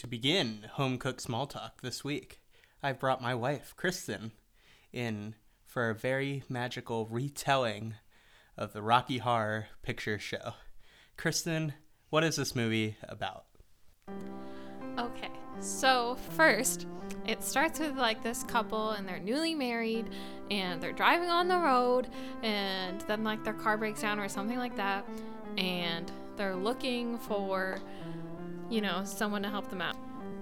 [0.00, 2.40] To begin home cook small talk this week,
[2.82, 4.32] I've brought my wife, Kristen,
[4.94, 5.34] in
[5.66, 7.96] for a very magical retelling
[8.56, 10.54] of the Rocky Horror Picture Show.
[11.18, 11.74] Kristen,
[12.08, 13.44] what is this movie about?
[14.98, 16.86] Okay, so first,
[17.26, 20.08] it starts with like this couple and they're newly married
[20.50, 22.08] and they're driving on the road
[22.42, 25.06] and then like their car breaks down or something like that
[25.58, 27.78] and they're looking for,
[28.70, 29.96] you know, someone to help them out.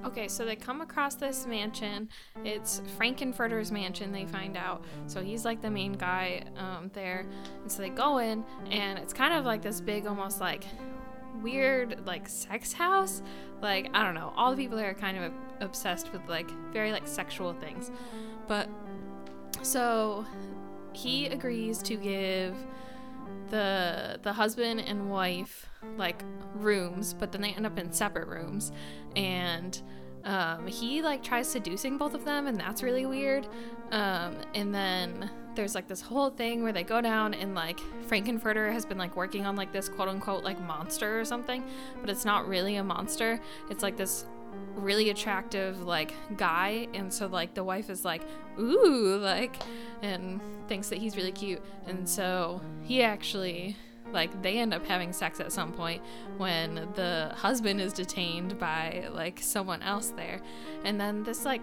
[0.05, 2.09] Okay, so they come across this mansion.
[2.45, 4.85] It's Frank-N-Furter's mansion, they find out.
[5.07, 7.27] So he's like the main guy um, there.
[7.63, 10.65] And so they go in, and it's kind of like this big, almost like
[11.43, 13.23] weird, like sex house.
[13.61, 14.33] Like, I don't know.
[14.37, 17.91] All the people there are kind of obsessed with like very like sexual things.
[18.47, 18.69] But
[19.63, 20.25] so
[20.93, 22.55] he agrees to give
[23.51, 26.23] the the husband and wife like
[26.55, 28.73] rooms, but then they end up in separate rooms,
[29.17, 29.81] and
[30.25, 33.47] um, he like tries seducing both of them, and that's really weird.
[33.91, 38.73] Um, and then there's like this whole thing where they go down and like Frank-N-Furter
[38.73, 41.65] has been like working on like this quote unquote like monster or something,
[42.01, 43.41] but it's not really a monster.
[43.71, 44.27] It's like this
[44.79, 48.23] really attractive like guy and so like the wife is like
[48.59, 49.57] ooh like
[50.03, 51.63] and thinks that he's really cute.
[51.87, 53.77] And so he actually
[54.13, 56.03] like they end up having sex at some point
[56.37, 60.41] when the husband is detained by like someone else there.
[60.85, 61.63] And then this like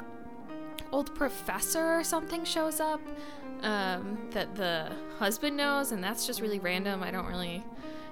[0.92, 3.02] old professor or something shows up
[3.62, 7.02] um, that the husband knows and that's just really random.
[7.02, 7.64] I don't really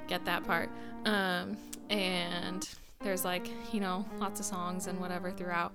[0.07, 0.69] get that part.
[1.05, 1.57] Um,
[1.89, 2.67] and
[3.03, 5.73] there's like you know lots of songs and whatever throughout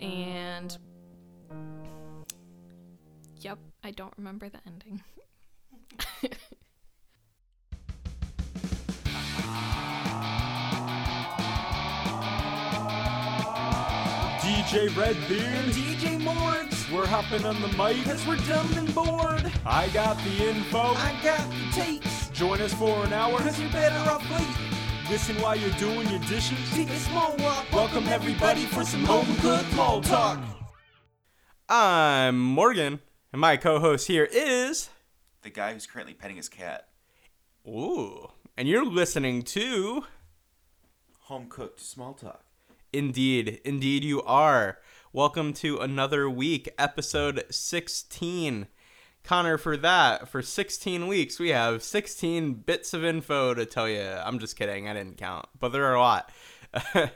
[0.00, 0.78] and
[3.40, 5.02] yep i don't remember the ending
[14.46, 16.90] DJ Redbeard, and DJ Moritz.
[16.90, 19.50] We're hopping on the mic because we're dumb and bored.
[19.64, 20.78] I got the info.
[20.78, 22.28] I got the takes.
[22.30, 24.85] Join us for an hour because you're better off waiting.
[25.08, 26.58] Listen while you're doing your dishes.
[26.72, 27.64] Take a small walk.
[27.72, 30.40] Welcome everybody for some home cooked mall talk.
[31.68, 32.98] I'm Morgan,
[33.32, 34.90] and my co-host here is
[35.42, 36.88] the guy who's currently petting his cat.
[37.68, 40.06] Ooh, and you're listening to
[41.20, 42.42] Home Cooked Small Talk.
[42.92, 44.78] Indeed, indeed you are.
[45.12, 48.66] Welcome to another week, episode 16.
[49.26, 54.02] Connor, for that, for 16 weeks, we have 16 bits of info to tell you.
[54.02, 56.30] I'm just kidding, I didn't count, but there are a lot.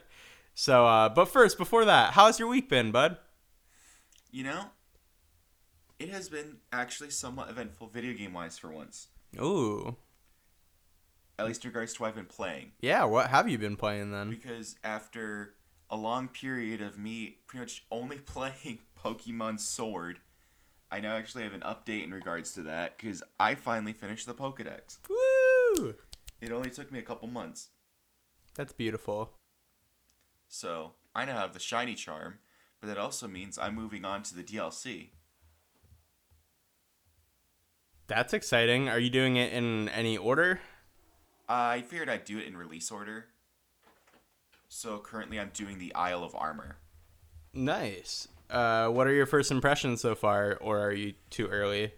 [0.54, 3.16] so, uh, but first, before that, how's your week been, bud?
[4.32, 4.65] You know,
[6.00, 9.09] it has been actually somewhat eventful video game wise for once.
[9.41, 9.97] Ooh.
[11.38, 12.72] At least in regards to what I've been playing.
[12.81, 14.31] Yeah, what have you been playing then?
[14.31, 15.54] Because after
[15.88, 20.21] a long period of me pretty much only playing Pokemon Sword,
[20.92, 24.34] I now actually have an update in regards to that because I finally finished the
[24.34, 24.98] Pokedex.
[25.08, 25.94] Woo!
[26.40, 27.68] It only took me a couple months.
[28.54, 29.30] That's beautiful.
[30.48, 32.38] So I now have the Shiny Charm,
[32.80, 35.10] but that also means I'm moving on to the DLC.
[38.08, 38.88] That's exciting.
[38.88, 40.60] Are you doing it in any order?
[41.48, 43.26] I figured I'd do it in release order.
[44.68, 46.78] So currently I'm doing the Isle of Armor.
[47.52, 48.26] Nice.
[48.50, 51.92] Uh, what are your first impressions so far, or are you too early?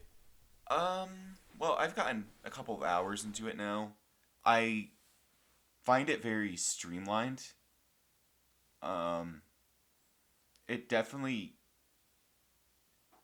[0.70, 1.08] Um,
[1.58, 3.92] well, I've gotten a couple of hours into it now.
[4.44, 4.90] I
[5.82, 7.42] find it very streamlined.
[8.82, 9.42] Um,
[10.68, 11.54] it definitely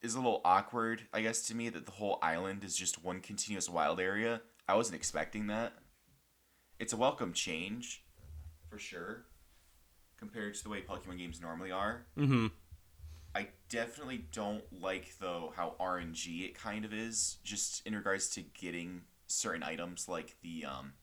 [0.00, 3.20] is a little awkward, I guess, to me that the whole island is just one
[3.20, 4.40] continuous wild area.
[4.68, 5.72] I wasn't expecting that.
[6.78, 8.04] It's a welcome change,
[8.70, 9.24] for sure,
[10.16, 12.06] compared to the way Pokemon games normally are.
[12.16, 12.46] Mm-hmm.
[13.38, 18.42] I definitely don't like though how RNG it kind of is, just in regards to
[18.42, 20.94] getting certain items like the um,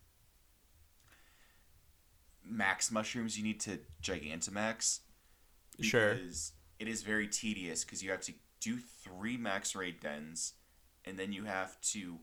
[2.44, 5.00] max mushrooms you need to Gigantamax.
[5.80, 6.16] Sure.
[6.16, 10.56] Because it is very tedious because you have to do three max raid dens,
[11.06, 12.20] and then you have to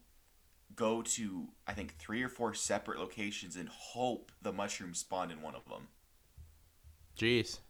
[0.77, 5.41] go to I think three or four separate locations and hope the mushrooms spawn in
[5.41, 5.89] one of them.
[7.17, 7.61] Jeez.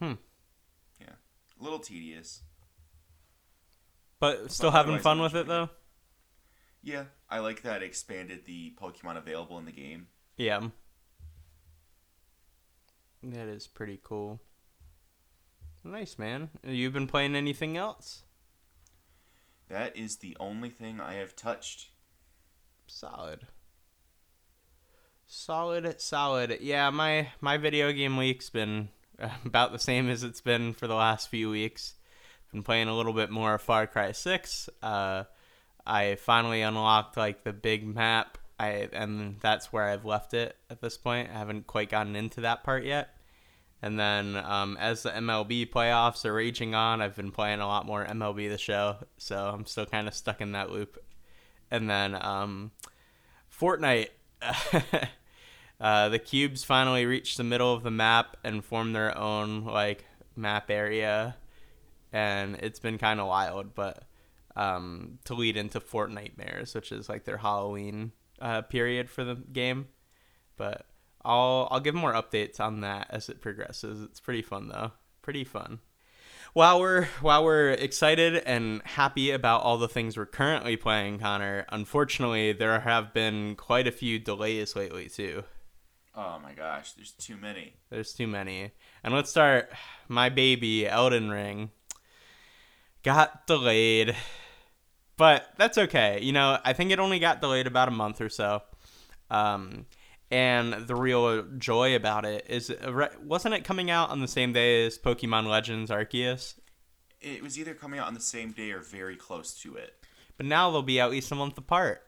[0.00, 0.14] Hmm.
[1.00, 1.14] Yeah,
[1.60, 2.42] a little tedious.
[4.20, 5.70] But still But having fun with it though.
[6.82, 10.08] Yeah, I like that it expanded the Pokemon available in the game.
[10.36, 10.68] Yeah.
[13.22, 14.40] That is pretty cool.
[15.82, 16.50] Nice man.
[16.62, 18.22] You've been playing anything else?
[19.68, 21.90] That is the only thing I have touched.
[22.86, 23.46] Solid.
[25.26, 26.58] Solid, solid.
[26.60, 28.88] Yeah, my my video game week's been
[29.44, 31.94] about the same as it's been for the last few weeks.
[32.52, 34.70] Been playing a little bit more Far Cry 6.
[34.82, 35.24] Uh,
[35.86, 38.38] I finally unlocked like the big map.
[38.58, 41.30] I and that's where I've left it at this point.
[41.32, 43.10] I haven't quite gotten into that part yet.
[43.80, 47.86] And then um, as the MLB playoffs are raging on, I've been playing a lot
[47.86, 50.98] more MLB the Show, so I'm still kind of stuck in that loop.
[51.70, 52.72] And then um,
[53.56, 54.08] Fortnite,
[55.80, 60.04] uh, the cubes finally reach the middle of the map and form their own like
[60.34, 61.36] map area,
[62.12, 63.74] and it's been kind of wild.
[63.74, 64.04] But
[64.56, 69.88] um, to lead into Fortnitemares, which is like their Halloween uh, period for the game,
[70.56, 70.86] but
[71.24, 74.02] I'll I'll give more updates on that as it progresses.
[74.02, 74.92] It's pretty fun though.
[75.22, 75.78] Pretty fun.
[76.54, 81.66] While we're while we're excited and happy about all the things we're currently playing, Connor,
[81.68, 85.44] unfortunately there have been quite a few delays lately too.
[86.20, 87.74] Oh my gosh, there's too many.
[87.90, 88.72] There's too many.
[89.04, 89.70] And let's start
[90.08, 91.70] my baby Elden Ring
[93.04, 94.16] got delayed.
[95.16, 96.18] But that's okay.
[96.20, 98.62] You know, I think it only got delayed about a month or so.
[99.30, 99.86] Um
[100.30, 102.74] and the real joy about it is
[103.22, 106.54] wasn't it coming out on the same day as Pokemon Legends Arceus?
[107.20, 109.94] It was either coming out on the same day or very close to it.
[110.36, 112.02] But now they'll be at least a month apart.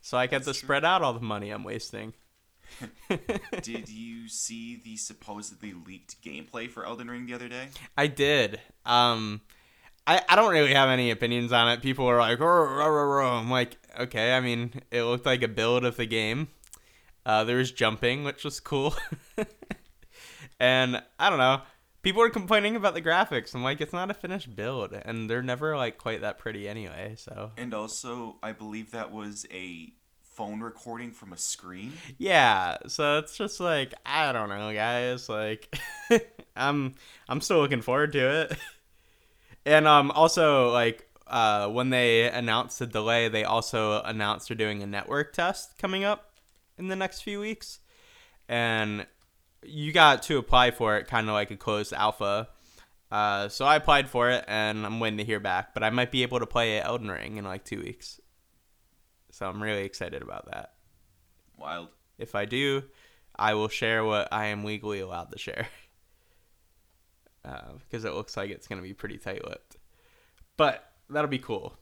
[0.00, 0.66] So I get That's to true.
[0.66, 2.12] spread out all the money I'm wasting.
[3.62, 7.68] Did you see the supposedly leaked gameplay for Elden Ring the other day?
[7.96, 8.60] I did.
[8.84, 9.40] Um,
[10.06, 11.82] I, I don't really have any opinions on it.
[11.82, 14.34] People are like, "Rrr, rrr, rrr, rrr." I'm like, okay.
[14.34, 16.48] I mean, it looked like a build of the game.
[17.24, 18.94] Uh, there was jumping, which was cool.
[20.60, 21.62] and I don't know.
[22.02, 23.54] People are complaining about the graphics.
[23.54, 27.14] I'm like, it's not a finished build, and they're never like quite that pretty anyway.
[27.16, 29.92] So And also, I believe that was a
[30.34, 31.92] phone recording from a screen.
[32.18, 35.28] yeah, so it's just like I don't know, guys.
[35.28, 35.74] Like,
[36.56, 36.94] I'm
[37.28, 38.58] I'm still looking forward to it.
[39.64, 44.82] And um, also like uh, when they announced the delay, they also announced they're doing
[44.82, 46.32] a network test coming up
[46.78, 47.78] in the next few weeks,
[48.48, 49.06] and
[49.62, 52.48] you got to apply for it, kind of like a closed alpha.
[53.10, 55.74] Uh, so I applied for it, and I'm waiting to hear back.
[55.74, 58.20] But I might be able to play Elden Ring in like two weeks,
[59.32, 60.74] so I'm really excited about that.
[61.58, 61.88] Wild.
[62.18, 62.84] If I do,
[63.34, 65.66] I will share what I am legally allowed to share.
[67.44, 69.76] Uh, because it looks like it's going to be pretty tight lipped.
[70.56, 71.76] But that'll be cool.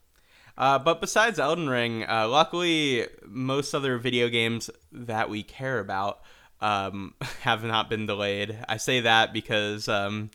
[0.56, 6.20] Uh, but besides Elden Ring, uh, luckily, most other video games that we care about
[6.62, 8.58] um, have not been delayed.
[8.70, 10.30] I say that because um,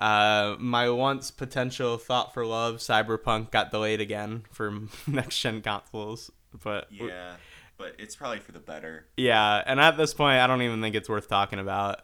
[0.00, 4.72] uh, my once potential thought for love, Cyberpunk, got delayed again for
[5.06, 6.30] next gen consoles.
[6.62, 7.34] But Yeah,
[7.76, 9.06] but it's probably for the better.
[9.16, 12.00] yeah, and at this point, I don't even think it's worth talking about.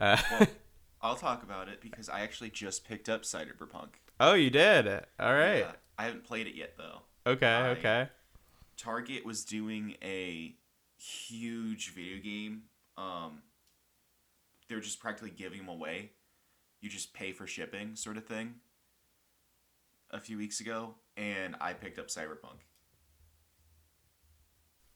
[0.00, 0.46] Uh, Well,
[1.02, 3.90] I'll talk about it because I actually just picked up Cyberpunk.
[4.20, 4.86] oh, you did.
[5.20, 5.60] All right.
[5.60, 7.02] Yeah, I haven't played it yet though.
[7.26, 7.46] Okay.
[7.46, 8.08] I- Okay.
[8.76, 10.54] Target was doing a
[10.96, 12.62] huge video game.
[12.96, 13.42] Um,
[14.68, 16.12] they were just practically giving them away.
[16.80, 18.54] You just pay for shipping, sort of thing.
[20.10, 22.60] A few weeks ago, and I picked up Cyberpunk.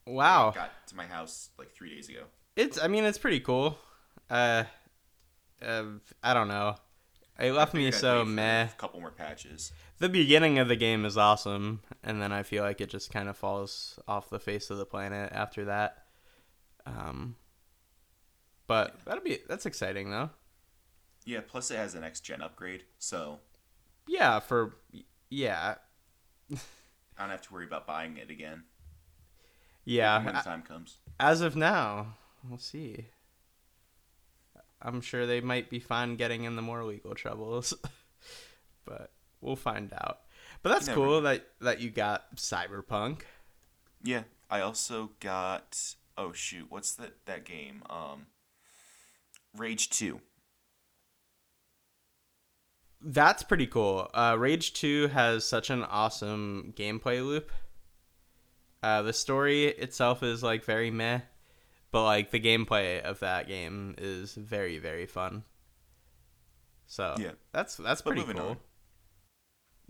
[0.07, 0.53] Wow.
[0.55, 2.25] Got to my house like three days ago.
[2.57, 2.81] It's.
[2.81, 3.79] I mean, it's pretty cool.
[4.31, 4.65] Uh,
[5.65, 5.85] uh
[6.23, 6.77] I don't know.
[7.39, 8.65] It left me so meh.
[8.65, 9.73] A couple more patches.
[9.99, 13.29] The beginning of the game is awesome, and then I feel like it just kind
[13.29, 16.05] of falls off the face of the planet after that.
[16.87, 17.37] Um.
[18.67, 20.31] But that'll be that's exciting though.
[21.25, 23.41] Yeah, plus it has an next gen upgrade, so
[24.07, 24.41] Yeah.
[24.41, 24.75] For
[25.31, 25.77] yeah.
[26.53, 26.57] I
[27.19, 28.65] don't have to worry about buying it again
[29.85, 30.25] Yeah.
[30.25, 30.99] when the time comes.
[31.21, 32.15] As of now,
[32.49, 33.07] we'll see.
[34.81, 37.73] I'm sure they might be fine getting in the more legal troubles,
[38.85, 40.21] but we'll find out.
[40.63, 43.21] But that's never cool that that you got Cyberpunk.
[44.03, 47.83] Yeah, I also got oh shoot, what's that that game?
[47.89, 48.27] Um
[49.57, 50.21] Rage 2.
[53.05, 54.09] That's pretty cool.
[54.15, 57.51] Uh, Rage Two has such an awesome gameplay loop.
[58.83, 61.21] Uh, the story itself is like very meh,
[61.91, 65.45] but like the gameplay of that game is very very fun.
[66.87, 67.33] So Yeah.
[67.53, 68.49] that's that's pretty moving cool.
[68.51, 68.57] on.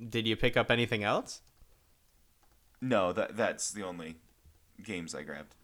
[0.08, 1.42] Did you pick up anything else?
[2.80, 4.16] No, that that's the only
[4.82, 5.54] games I grabbed.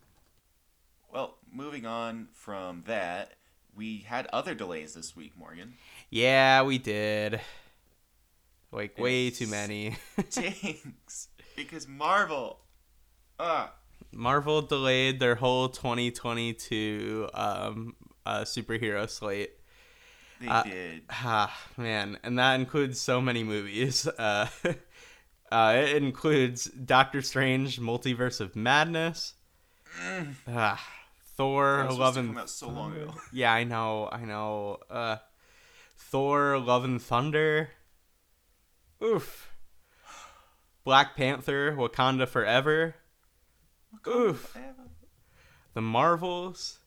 [1.13, 3.33] Well, moving on from that,
[3.75, 5.75] we had other delays this week, Morgan.
[6.11, 7.41] Yeah, we did.
[8.73, 9.97] Like way too many.
[10.31, 12.61] Jinx, because Marvel.
[13.39, 13.73] Ah,
[14.13, 17.95] Marvel delayed their whole 2022 um,
[18.27, 19.51] uh, superhero slate.
[20.41, 21.03] They Uh, did.
[21.11, 24.07] Ah, man, and that includes so many movies.
[24.19, 24.47] Uh,
[25.53, 29.35] uh, it includes Doctor Strange: Multiverse of Madness,
[30.47, 30.83] ah,
[31.37, 33.15] Thor: Love and so long ago.
[33.33, 34.79] yeah, I know, I know.
[36.11, 37.71] Thor: Love and Thunder.
[39.03, 39.53] Oof.
[40.83, 42.95] Black Panther: Wakanda Forever.
[44.07, 44.57] Oof.
[45.75, 46.79] The Marvels.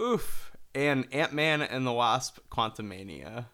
[0.00, 0.52] Oof.
[0.74, 3.46] And Ant Man and the Wasp Quantumania.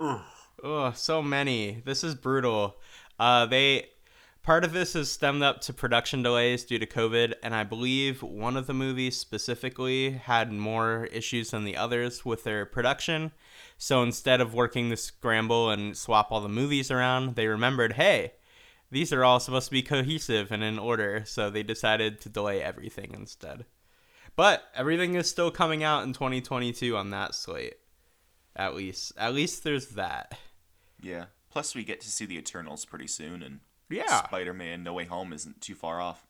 [0.00, 1.82] Oh, so many.
[1.84, 2.76] This is brutal.
[3.20, 3.86] Uh, they
[4.42, 8.22] part of this is stemmed up to production delays due to COVID, and I believe
[8.22, 13.30] one of the movies specifically had more issues than the others with their production.
[13.78, 18.32] So instead of working the scramble and swap all the movies around, they remembered, hey,
[18.90, 22.62] these are all supposed to be cohesive and in order, so they decided to delay
[22.62, 23.66] everything instead.
[24.34, 27.76] But everything is still coming out in 2022 on that slate.
[28.54, 30.38] At least, at least there's that.
[31.00, 31.26] Yeah.
[31.50, 35.32] Plus, we get to see the Eternals pretty soon, and Yeah, Spider-Man: No Way Home
[35.32, 36.26] isn't too far off.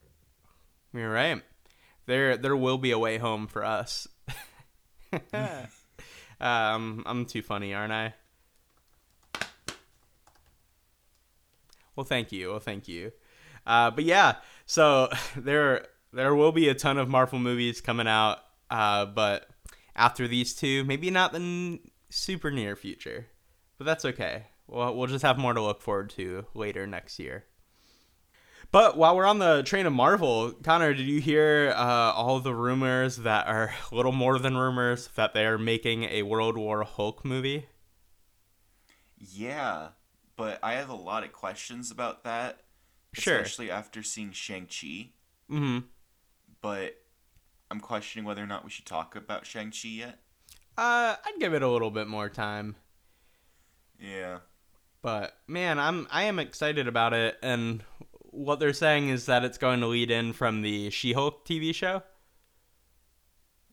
[0.93, 1.43] you're right.
[2.07, 4.07] There, there will be a way home for us.
[6.41, 8.15] um, I'm too funny, aren't I?
[11.95, 12.51] Well, thank you.
[12.51, 13.13] Well, thank you.
[13.67, 18.39] Uh, but yeah, so there, there will be a ton of Marvel movies coming out.
[18.71, 19.49] Uh, but
[19.95, 23.27] after these two, maybe not the n- super near future,
[23.79, 24.45] but that's okay.
[24.67, 27.45] Well, we'll just have more to look forward to later next year.
[28.73, 32.55] But while we're on the train of Marvel, Connor, did you hear uh, all the
[32.55, 36.83] rumors that are a little more than rumors that they are making a World War
[36.83, 37.67] Hulk movie?
[39.19, 39.89] Yeah,
[40.37, 42.61] but I have a lot of questions about that,
[43.15, 43.37] Sure.
[43.37, 45.11] especially after seeing Shang-Chi.
[45.51, 45.79] Mm-hmm.
[46.61, 46.97] But
[47.71, 50.19] I'm questioning whether or not we should talk about Shang-Chi yet.
[50.77, 52.77] Uh, I'd give it a little bit more time.
[53.99, 54.41] Yeah.
[55.01, 57.83] But man, I'm I am excited about it, and
[58.37, 62.03] what they're saying is that it's going to lead in from the She-Hulk TV show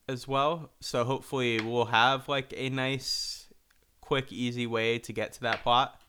[0.08, 0.70] as well.
[0.80, 3.52] So hopefully we'll have like a nice,
[4.00, 6.00] quick, easy way to get to that plot.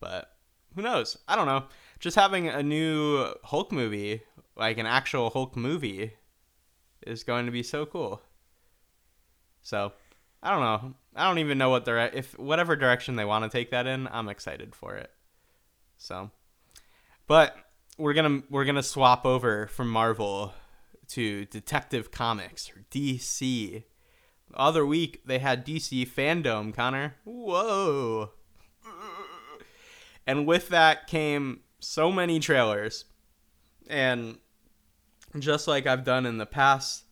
[0.00, 0.30] But
[0.74, 1.16] who knows?
[1.28, 1.64] I don't know.
[1.98, 4.22] Just having a new Hulk movie,
[4.56, 6.14] like an actual Hulk movie,
[7.06, 8.20] is going to be so cool.
[9.62, 9.92] So
[10.42, 10.94] I don't know.
[11.14, 14.08] I don't even know what they're if whatever direction they want to take that in.
[14.10, 15.10] I'm excited for it.
[15.98, 16.30] So,
[17.30, 17.54] but
[17.96, 20.52] we're gonna we're gonna swap over from Marvel
[21.06, 23.84] to Detective Comics or DC.
[24.50, 26.74] The other week they had DC Fandom.
[26.74, 28.32] Connor, whoa!
[30.26, 33.04] And with that came so many trailers,
[33.88, 34.38] and
[35.38, 37.04] just like I've done in the past,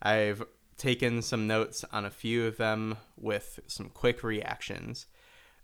[0.00, 0.42] I've
[0.78, 5.04] taken some notes on a few of them with some quick reactions.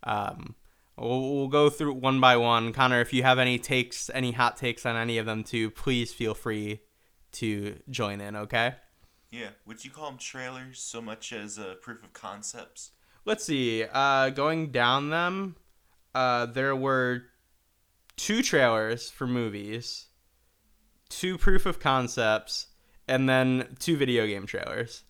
[0.02, 0.56] Um,
[0.96, 2.72] we'll, we'll go through one by one.
[2.72, 6.12] Connor, if you have any takes, any hot takes on any of them too, please
[6.12, 6.80] feel free
[7.32, 8.74] to join in, okay?
[9.30, 9.50] Yeah.
[9.66, 12.92] Would you call them trailers so much as uh, proof of concepts?
[13.24, 13.84] Let's see.
[13.90, 15.56] Uh, going down them,
[16.14, 17.22] uh, there were
[18.16, 20.06] two trailers for movies,
[21.08, 22.68] two proof of concepts,
[23.08, 25.02] and then two video game trailers.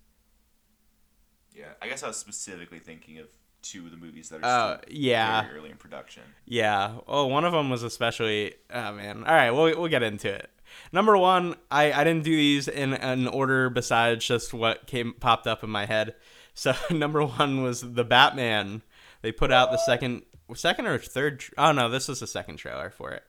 [1.54, 1.72] Yeah.
[1.82, 3.28] I guess I was specifically thinking of
[3.64, 5.42] two of the movies that Uh, are still yeah.
[5.42, 6.23] very early in production.
[6.44, 6.99] Yeah.
[7.09, 8.54] Oh, one of them was especially.
[8.73, 9.25] Oh man.
[9.25, 10.50] All right, we'll we'll get into it.
[10.92, 15.47] Number one, I I didn't do these in an order besides just what came popped
[15.47, 16.14] up in my head.
[16.56, 18.83] So number one was the Batman.
[19.23, 20.23] They put out the second
[20.54, 21.42] second or third.
[21.59, 23.25] Oh no, this was the second trailer for it.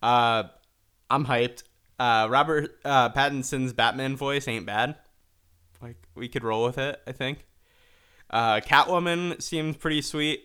[0.00, 0.44] Uh,
[1.10, 1.64] I'm hyped.
[1.98, 4.94] Uh, Robert uh, Pattinson's Batman voice ain't bad.
[5.80, 7.00] Like we could roll with it.
[7.04, 7.46] I think.
[8.32, 10.44] Uh, Catwoman seemed pretty sweet.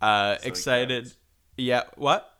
[0.00, 1.04] Uh, Zoe excited.
[1.04, 1.16] Kravitz.
[1.56, 1.82] Yeah.
[1.96, 2.30] What?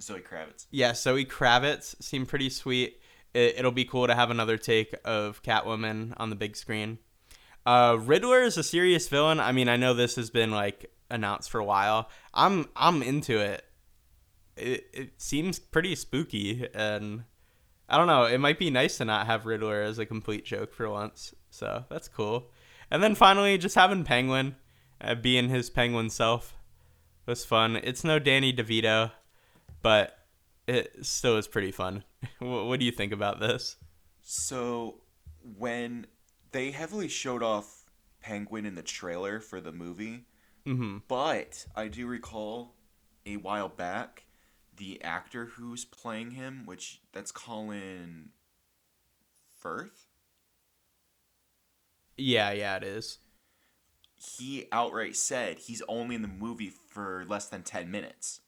[0.00, 0.66] Zoe Kravitz.
[0.70, 0.94] Yeah.
[0.94, 3.00] Zoe Kravitz seemed pretty sweet.
[3.34, 6.98] It, it'll be cool to have another take of Catwoman on the big screen.
[7.64, 9.40] Uh, Riddler is a serious villain.
[9.40, 12.08] I mean, I know this has been like announced for a while.
[12.32, 13.64] I'm I'm into it.
[14.56, 17.24] It it seems pretty spooky, and
[17.88, 18.24] I don't know.
[18.24, 21.34] It might be nice to not have Riddler as a complete joke for once.
[21.50, 22.50] So that's cool.
[22.90, 24.56] And then finally, just having Penguin
[25.00, 26.56] uh, being his Penguin self
[27.26, 27.76] was fun.
[27.76, 29.12] It's no Danny DeVito,
[29.82, 30.18] but
[30.66, 32.04] it still is pretty fun.
[32.38, 33.76] what, what do you think about this?
[34.22, 35.00] So
[35.58, 36.06] when
[36.52, 37.84] they heavily showed off
[38.20, 40.24] Penguin in the trailer for the movie,
[40.64, 42.74] hmm but I do recall
[43.24, 44.24] a while back
[44.76, 48.30] the actor who's playing him, which that's Colin
[49.58, 50.07] Firth.
[52.18, 53.18] Yeah, yeah, it is.
[54.16, 58.40] He outright said he's only in the movie for less than 10 minutes.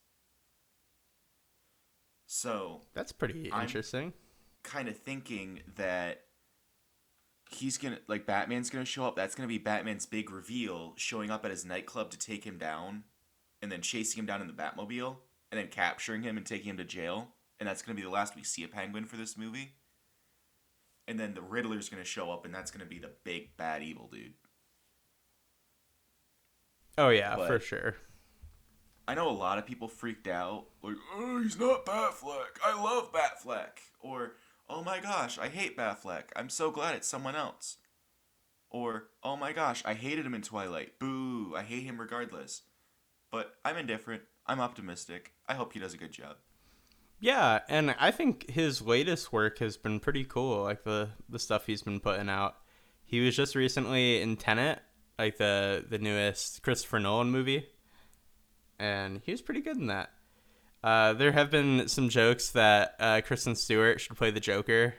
[2.25, 4.13] So, That's pretty interesting.
[4.63, 6.23] kind of thinking that
[7.49, 9.15] he's gonna like Batman's gonna show up.
[9.15, 13.03] That's gonna be Batman's big reveal, showing up at his nightclub to take him down,
[13.61, 15.17] and then chasing him down in the Batmobile,
[15.51, 17.29] and then capturing him and taking him to jail.
[17.59, 19.73] And that's gonna be the last we see a Penguin for this movie.
[21.07, 24.07] And then the Riddler's gonna show up, and that's gonna be the big bad evil
[24.11, 24.33] dude.
[26.97, 27.95] Oh yeah, But- for sure.
[29.07, 32.59] I know a lot of people freaked out, like, oh, he's not Batfleck.
[32.63, 33.79] I love Batfleck.
[33.99, 34.35] Or,
[34.69, 36.25] oh my gosh, I hate Batfleck.
[36.35, 37.77] I'm so glad it's someone else.
[38.69, 40.97] Or, oh my gosh, I hated him in Twilight.
[40.99, 42.61] Boo, I hate him regardless.
[43.31, 44.21] But I'm indifferent.
[44.45, 45.33] I'm optimistic.
[45.47, 46.37] I hope he does a good job.
[47.21, 51.67] Yeah, and I think his latest work has been pretty cool, like the the stuff
[51.67, 52.55] he's been putting out.
[53.05, 54.79] He was just recently in Tenet,
[55.19, 57.67] like the the newest Christopher Nolan movie,
[58.79, 60.09] and he was pretty good in that.
[60.83, 64.95] Uh, there have been some jokes that uh, Kristen Stewart should play the Joker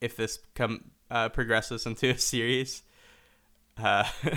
[0.00, 2.82] if this come uh, progresses into a series,
[3.78, 4.02] uh,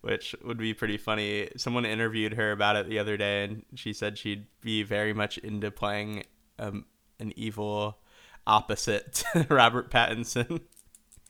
[0.00, 1.48] which would be pretty funny.
[1.56, 5.38] Someone interviewed her about it the other day, and she said she'd be very much
[5.38, 6.24] into playing
[6.58, 6.86] um,
[7.18, 7.98] an evil
[8.46, 10.60] opposite to Robert Pattinson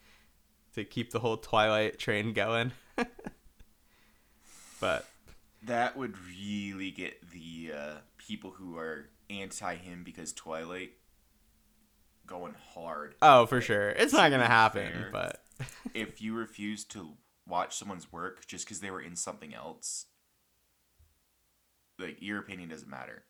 [0.74, 2.72] to keep the whole Twilight train going.
[4.80, 5.06] but
[5.62, 10.92] That would really get the uh, people who are anti him because Twilight
[12.26, 13.14] going hard.
[13.22, 14.92] oh, for sure, it's not gonna happen.
[14.92, 15.08] Fair.
[15.12, 15.42] But
[15.94, 17.10] if you refuse to
[17.46, 20.06] watch someone's work just because they were in something else,
[21.98, 23.24] like your opinion doesn't matter.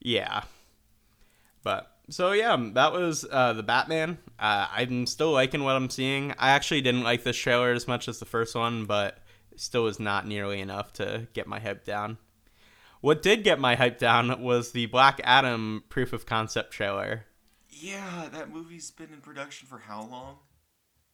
[0.00, 0.42] Yeah.
[1.62, 4.18] But so yeah, that was uh, the Batman.
[4.38, 6.32] Uh, I'm still liking what I'm seeing.
[6.32, 9.18] I actually didn't like this trailer as much as the first one, but
[9.52, 12.18] it still was not nearly enough to get my hype down.
[13.00, 17.26] What did get my hype down was the Black Adam proof of concept trailer.
[17.68, 20.38] Yeah, that movie's been in production for how long?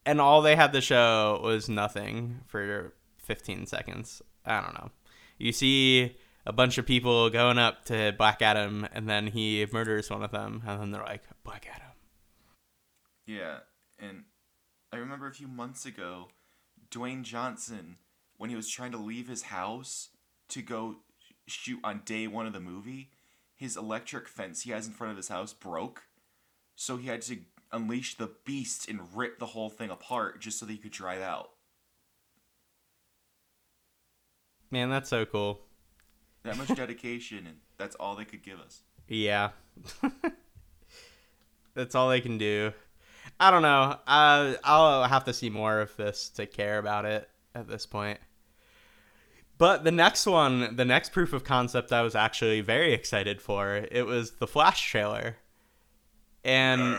[0.09, 4.23] And all they had to show was nothing for 15 seconds.
[4.47, 4.91] I don't know.
[5.37, 6.17] You see
[6.47, 10.31] a bunch of people going up to Black Adam, and then he murders one of
[10.31, 11.93] them, and then they're like, Black Adam.
[13.27, 13.59] Yeah,
[13.99, 14.25] and
[14.95, 16.29] I remember a few months ago,
[16.91, 17.97] Dwayne Johnson,
[18.39, 20.09] when he was trying to leave his house
[20.49, 21.01] to go
[21.47, 23.11] shoot on day one of the movie,
[23.57, 26.05] his electric fence he has in front of his house broke.
[26.77, 27.41] So he had to
[27.73, 31.21] unleash the beast and rip the whole thing apart just so that he could drive
[31.21, 31.51] out.
[34.71, 35.61] Man, that's so cool.
[36.43, 38.83] That much dedication, and that's all they could give us.
[39.07, 39.51] Yeah.
[41.75, 42.73] that's all they can do.
[43.41, 43.97] I don't know.
[44.07, 48.19] Uh, I'll have to see more of this to care about it at this point.
[49.59, 53.87] But the next one, the next proof of concept I was actually very excited for,
[53.91, 55.37] it was the Flash trailer.
[56.45, 56.99] And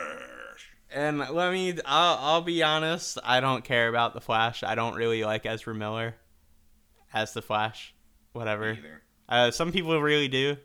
[0.91, 4.63] and let me I'll, I'll be honest, I don't care about the Flash.
[4.63, 6.15] I don't really like Ezra Miller
[7.13, 7.93] as the Flash.
[8.33, 8.77] Whatever.
[9.27, 10.57] Uh, some people really do.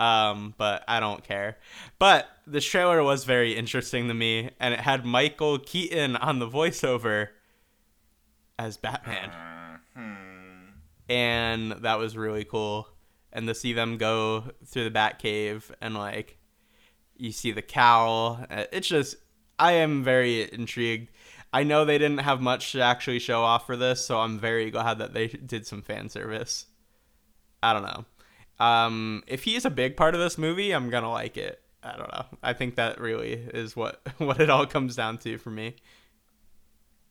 [0.00, 1.58] Um, but I don't care.
[1.98, 6.48] But the trailer was very interesting to me, and it had Michael Keaton on the
[6.48, 7.28] voiceover
[8.58, 9.30] as Batman,
[9.94, 10.70] Hmm.
[11.08, 12.88] and that was really cool.
[13.32, 16.38] And to see them go through the Batcave and like
[17.16, 19.16] you see the cowl, uh, it's just
[19.58, 21.10] I am very intrigued.
[21.52, 24.70] I know they didn't have much to actually show off for this, so I'm very
[24.70, 26.66] glad that they did some fan service.
[27.62, 28.04] I don't know.
[28.64, 31.62] Um, if he is a big part of this movie, I'm gonna like it.
[31.82, 32.26] I don't know.
[32.42, 35.76] I think that really is what what it all comes down to for me.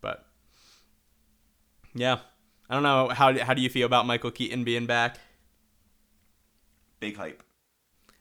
[0.02, 0.26] But
[1.96, 2.20] yeah,
[2.70, 5.20] I don't know how how do you feel about Michael Keaton being back?
[7.00, 7.44] Big hype.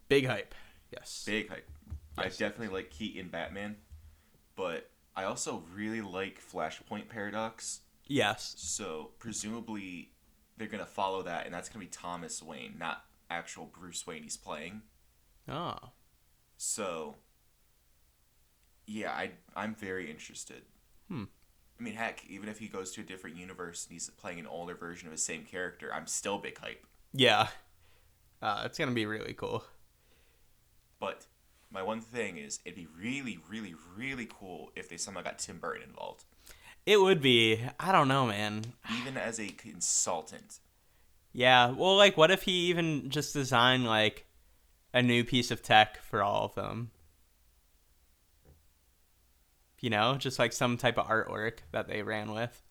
[0.09, 0.55] Big hype.
[0.93, 1.25] Yes.
[1.27, 1.69] Big hype.
[2.19, 3.77] I definitely like Keaton Batman,
[4.57, 7.81] but I also really like Flashpoint Paradox.
[8.07, 8.55] Yes.
[8.59, 10.13] So presumably
[10.57, 14.37] they're gonna follow that, and that's gonna be Thomas Wayne, not actual Bruce Wayne he's
[14.37, 14.83] playing.
[15.49, 15.77] Oh.
[16.57, 17.17] So
[18.87, 20.63] yeah, I I'm very interested.
[21.09, 21.25] Hmm.
[21.79, 24.47] I mean, heck, even if he goes to a different universe and he's playing an
[24.47, 26.87] older version of his same character, I'm still big hype.
[27.13, 27.49] Yeah.
[28.41, 29.65] Uh, it's gonna be really cool.
[30.99, 31.27] But
[31.71, 35.59] my one thing is, it'd be really, really, really cool if they somehow got Tim
[35.59, 36.25] Burton involved,
[36.85, 37.61] It would be.
[37.81, 38.65] I don't know, man.
[39.01, 40.61] even as a consultant.
[41.33, 41.71] Yeah.
[41.71, 44.27] Well, like, what if he even just designed like
[44.95, 46.91] a new piece of tech for all of them?
[49.81, 52.63] you know, just like some type of artwork that they ran with.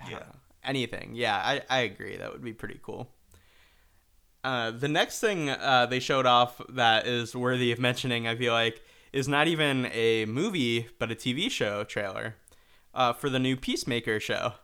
[0.10, 0.24] Yeah.
[0.64, 1.12] Anything.
[1.14, 2.16] Yeah, I, I agree.
[2.16, 3.08] That would be pretty cool.
[4.44, 8.52] Uh, the next thing uh, they showed off that is worthy of mentioning, I feel
[8.52, 12.36] like, is not even a movie, but a TV show trailer
[12.94, 14.54] uh, for the new Peacemaker show.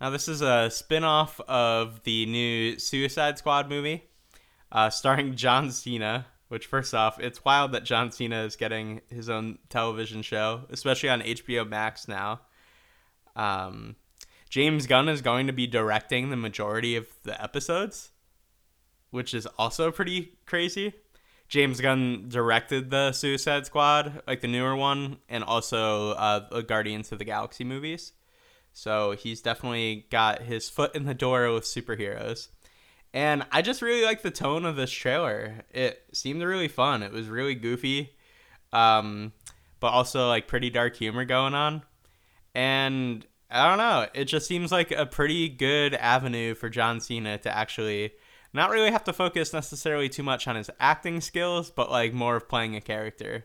[0.00, 4.04] Now, this is a spin off of the new Suicide Squad movie
[4.70, 6.26] uh, starring John Cena.
[6.48, 11.08] Which, first off, it's wild that John Cena is getting his own television show, especially
[11.08, 12.42] on HBO Max now.
[13.34, 13.96] Um,
[14.48, 18.10] James Gunn is going to be directing the majority of the episodes,
[19.10, 20.94] which is also pretty crazy.
[21.48, 27.12] James Gunn directed the Suicide Squad, like the newer one, and also uh, the Guardians
[27.12, 28.12] of the Galaxy movies.
[28.72, 32.48] So he's definitely got his foot in the door with superheroes.
[33.14, 35.64] And I just really like the tone of this trailer.
[35.72, 37.02] It seemed really fun.
[37.02, 38.10] It was really goofy,
[38.72, 39.32] um,
[39.80, 41.82] but also like pretty dark humor going on.
[42.54, 44.06] And I don't know.
[44.14, 48.12] It just seems like a pretty good avenue for John Cena to actually
[48.52, 52.36] not really have to focus necessarily too much on his acting skills, but like more
[52.36, 53.44] of playing a character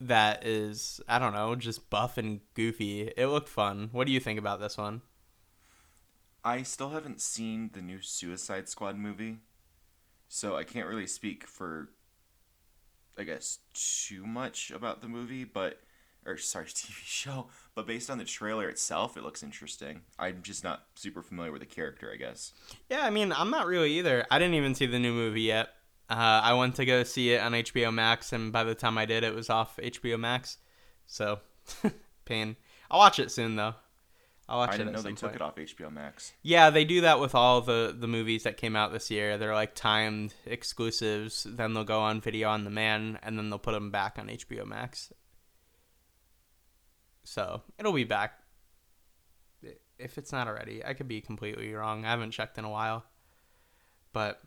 [0.00, 3.12] that is, I don't know, just buff and goofy.
[3.16, 3.88] It looked fun.
[3.92, 5.02] What do you think about this one?
[6.44, 9.38] I still haven't seen the new Suicide Squad movie,
[10.28, 11.88] so I can't really speak for,
[13.18, 15.80] I guess, too much about the movie, but,
[16.26, 17.46] or sorry, TV show.
[17.74, 20.02] But based on the trailer itself, it looks interesting.
[20.18, 22.52] I'm just not super familiar with the character, I guess.
[22.90, 24.24] Yeah, I mean, I'm not really either.
[24.30, 25.68] I didn't even see the new movie yet.
[26.08, 29.06] Uh, I went to go see it on HBO Max, and by the time I
[29.06, 30.58] did, it was off HBO Max.
[31.06, 31.40] So,
[32.24, 32.56] pain.
[32.90, 33.74] I'll watch it soon, though.
[34.48, 36.32] I'll watch I it didn't at know they some took it off HBO Max.
[36.42, 39.38] Yeah, they do that with all the the movies that came out this year.
[39.38, 41.46] They're like timed exclusives.
[41.48, 44.64] Then they'll go on video on demand, and then they'll put them back on HBO
[44.64, 45.12] Max.
[47.26, 48.38] So it'll be back.
[49.98, 52.04] If it's not already, I could be completely wrong.
[52.04, 53.04] I haven't checked in a while,
[54.12, 54.40] but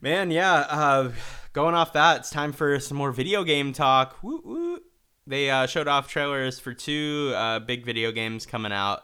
[0.00, 0.66] man, yeah.
[0.68, 1.12] Uh,
[1.52, 4.22] going off that, it's time for some more video game talk.
[4.22, 4.80] Woo woo.
[5.26, 9.02] They uh, showed off trailers for two uh, big video games coming out.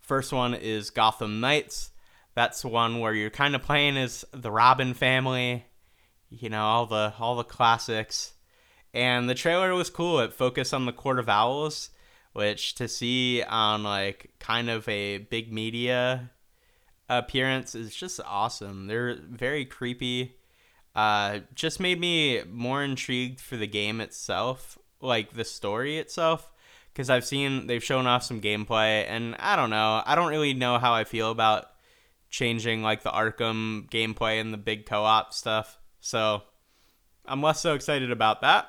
[0.00, 1.90] First one is Gotham Knights.
[2.34, 5.64] That's one where you're kind of playing as the Robin family,
[6.28, 8.32] you know, all the all the classics.
[8.92, 10.18] And the trailer was cool.
[10.18, 11.90] It focused on the Court of Owls,
[12.32, 16.30] which to see on like kind of a big media
[17.08, 18.86] appearance is just awesome.
[18.86, 20.36] They're very creepy.
[20.94, 26.52] Uh, just made me more intrigued for the game itself, like the story itself,
[26.92, 30.02] because I've seen they've shown off some gameplay, and I don't know.
[30.04, 31.66] I don't really know how I feel about
[32.28, 35.78] changing like the Arkham gameplay and the big co-op stuff.
[36.00, 36.42] So
[37.26, 38.68] I'm less so excited about that.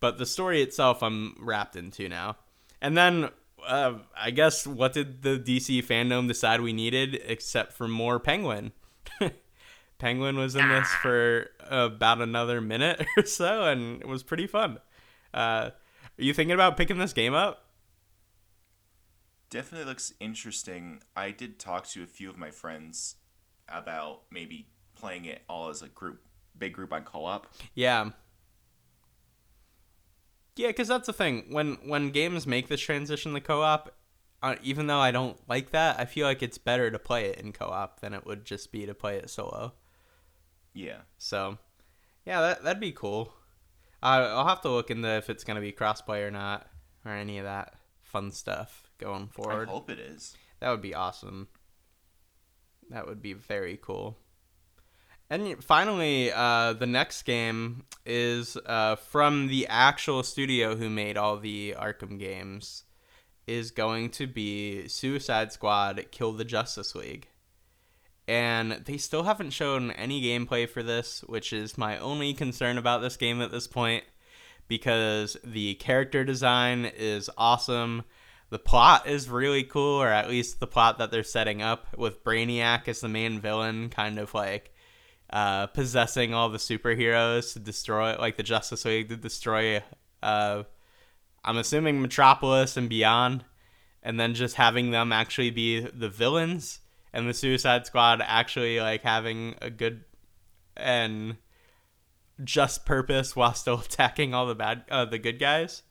[0.00, 2.36] But the story itself, I'm wrapped into now.
[2.84, 3.30] And then
[3.66, 8.72] uh, I guess what did the DC fandom decide we needed except for more Penguin?
[9.98, 14.80] Penguin was in this for about another minute or so, and it was pretty fun.
[15.32, 15.72] Uh, are
[16.18, 17.70] you thinking about picking this game up?
[19.48, 21.00] Definitely looks interesting.
[21.16, 23.16] I did talk to a few of my friends
[23.66, 26.20] about maybe playing it all as a group,
[26.58, 27.46] big group on co-op.
[27.74, 28.10] Yeah.
[30.56, 31.46] Yeah, because that's the thing.
[31.48, 33.94] When when games make this transition to co-op,
[34.42, 37.40] uh, even though I don't like that, I feel like it's better to play it
[37.40, 39.74] in co-op than it would just be to play it solo.
[40.72, 41.02] Yeah.
[41.18, 41.58] So,
[42.24, 43.32] yeah, that that'd be cool.
[44.02, 46.68] I I'll have to look into if it's gonna be crossplay or not,
[47.04, 49.68] or any of that fun stuff going forward.
[49.68, 50.36] I hope it is.
[50.60, 51.48] That would be awesome.
[52.90, 54.18] That would be very cool.
[55.30, 61.38] And finally, uh, the next game is uh, from the actual studio who made all
[61.38, 62.84] the Arkham games.
[63.46, 67.28] Is going to be Suicide Squad: Kill the Justice League,
[68.26, 73.02] and they still haven't shown any gameplay for this, which is my only concern about
[73.02, 74.04] this game at this point,
[74.66, 78.04] because the character design is awesome
[78.50, 82.22] the plot is really cool, or at least the plot that they're setting up with
[82.22, 84.73] Brainiac as the main villain, kind of like
[85.34, 89.82] uh, possessing all the superheroes to destroy, like the Justice League to destroy.
[90.22, 90.62] Uh,
[91.44, 93.44] I'm assuming Metropolis and beyond,
[94.02, 96.78] and then just having them actually be the villains,
[97.12, 100.04] and the Suicide Squad actually like having a good
[100.76, 101.36] and
[102.42, 105.82] just purpose while still attacking all the bad, uh, the good guys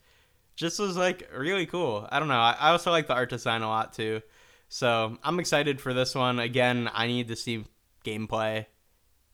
[0.55, 2.07] just was like really cool.
[2.11, 2.39] I don't know.
[2.39, 4.21] I, I also like the art design a lot too.
[4.69, 6.39] So I'm excited for this one.
[6.39, 7.65] Again, I need to see
[8.05, 8.65] gameplay,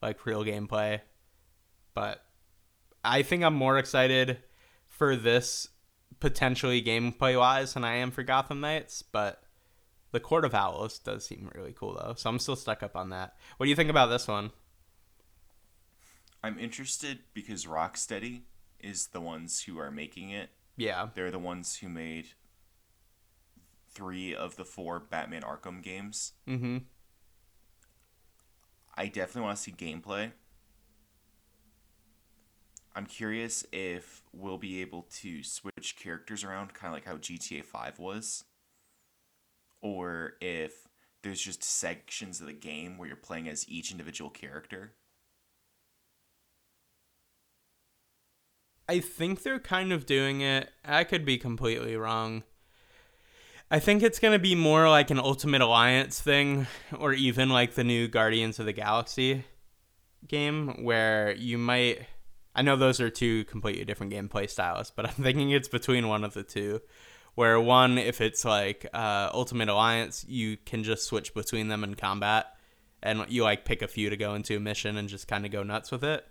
[0.02, 1.00] like real gameplay.
[1.94, 2.22] But
[3.04, 4.38] I think I'm more excited
[4.86, 5.68] for this
[6.18, 9.42] potentially gameplay wise than I am for Gotham Knights, but
[10.12, 12.14] the Court of Owls does seem really cool though.
[12.16, 13.36] So I'm still stuck up on that.
[13.56, 14.50] What do you think about this one?
[16.42, 18.42] I'm interested because Rocksteady
[18.78, 20.50] is the ones who are making it.
[20.76, 21.08] Yeah.
[21.14, 22.28] They're the ones who made
[23.90, 26.32] three of the four Batman Arkham games.
[26.48, 26.78] Mm-hmm.
[29.00, 30.30] I definitely want to see gameplay.
[32.94, 37.64] I'm curious if we'll be able to switch characters around, kind of like how GTA
[37.64, 38.44] 5 was.
[39.80, 40.86] Or if
[41.22, 44.92] there's just sections of the game where you're playing as each individual character.
[48.86, 50.72] I think they're kind of doing it.
[50.84, 52.42] I could be completely wrong.
[53.70, 56.66] I think it's going to be more like an Ultimate Alliance thing,
[56.98, 59.44] or even like the new Guardians of the Galaxy
[60.26, 62.06] game, where you might.
[62.52, 66.24] I know those are two completely different gameplay styles, but I'm thinking it's between one
[66.24, 66.80] of the two.
[67.36, 71.94] Where one, if it's like uh, Ultimate Alliance, you can just switch between them in
[71.94, 72.46] combat,
[73.04, 75.52] and you like pick a few to go into a mission and just kind of
[75.52, 76.26] go nuts with it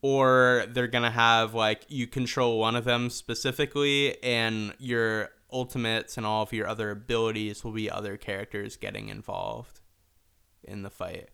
[0.00, 6.26] or they're gonna have like you control one of them specifically and your ultimates and
[6.26, 9.80] all of your other abilities will be other characters getting involved
[10.62, 11.30] in the fight.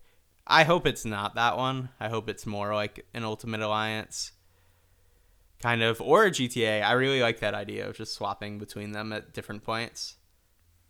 [0.47, 1.89] I hope it's not that one.
[1.99, 4.31] I hope it's more like an ultimate alliance
[5.61, 9.13] kind of or a gta i really like that idea of just swapping between them
[9.13, 10.17] at different points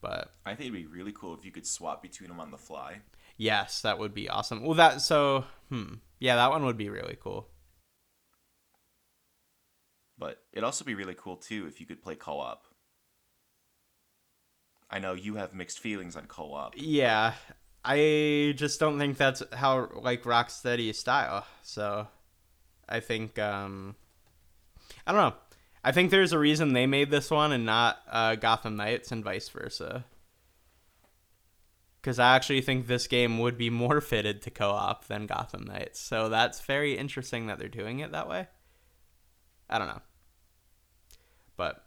[0.06, 2.60] but I think it'd be really cool if you could swap between them on the
[2.60, 3.00] fly.
[3.38, 4.64] yes that would be awesome.
[4.64, 7.48] Well that so hmm yeah that one would be really cool.
[10.18, 12.68] But it'd also be really cool too if you could play co op.
[14.96, 16.74] I know you have mixed feelings on co op.
[16.78, 17.34] Yeah,
[17.84, 21.46] I just don't think that's how like Rocksteady style.
[21.64, 22.08] So,
[22.88, 23.98] I think um,
[25.06, 25.36] I don't know.
[25.84, 29.22] I think there's a reason they made this one and not uh, Gotham Knights and
[29.22, 30.06] vice versa.
[32.02, 36.00] Because I actually think this game would be more fitted to co-op than Gotham Knights.
[36.00, 38.48] So that's very interesting that they're doing it that way.
[39.70, 40.02] I don't know.
[41.58, 41.84] But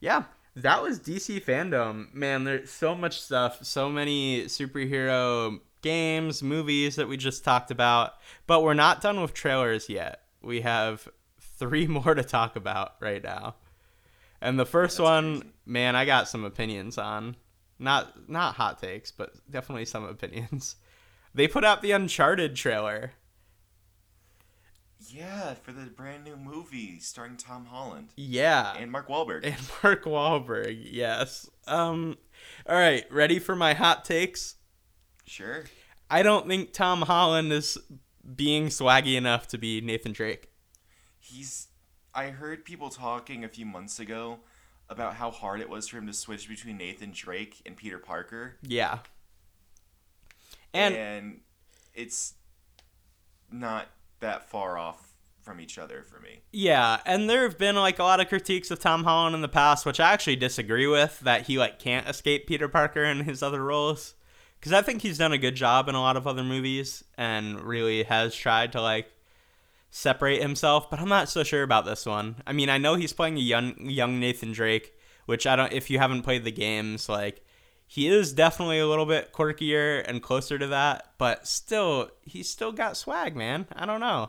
[0.00, 0.24] yeah,
[0.56, 2.12] that was DC fandom.
[2.14, 8.14] Man, there's so much stuff, so many superhero games, movies that we just talked about.
[8.46, 10.22] But we're not done with trailers yet.
[10.42, 11.08] We have
[11.40, 13.56] three more to talk about right now.
[14.40, 15.52] And the first That's one, crazy.
[15.66, 17.36] man, I got some opinions on.
[17.78, 20.76] Not not hot takes, but definitely some opinions.
[21.34, 23.12] They put out the Uncharted trailer.
[25.10, 28.74] Yeah, for the brand new movie starring Tom Holland Yeah.
[28.76, 29.44] and Mark Wahlberg.
[29.44, 30.78] and Mark Wahlberg.
[30.90, 31.48] Yes.
[31.66, 32.16] Um.
[32.68, 33.04] All right.
[33.10, 34.56] Ready for my hot takes?
[35.26, 35.64] sure.
[36.10, 37.76] I don't think Tom Holland is
[38.34, 40.48] being swaggy enough to be Nathan Drake.
[41.18, 41.68] He's.
[42.14, 44.40] I heard people talking a few months ago
[44.88, 48.56] about how hard it was for him to switch between Nathan Drake and Peter Parker.
[48.62, 49.00] Yeah.
[50.72, 51.40] And and
[51.94, 52.34] it's
[53.52, 53.88] not
[54.20, 55.04] that far off
[55.40, 56.42] from each other for me.
[56.52, 59.48] yeah, and there have been like a lot of critiques of Tom Holland in the
[59.48, 61.20] past, which I actually disagree with.
[61.20, 64.14] That he like can't escape Peter Parker in his other roles,
[64.60, 67.60] because I think he's done a good job in a lot of other movies and
[67.62, 69.10] really has tried to like
[69.90, 72.36] separate himself, but I'm not so sure about this one.
[72.46, 74.92] I mean, I know he's playing a young young Nathan Drake,
[75.24, 77.42] which I don't if you haven't played the games, like
[77.90, 82.70] he is definitely a little bit quirkier and closer to that, but still he's still
[82.70, 83.66] got swag, man.
[83.74, 84.28] I don't know.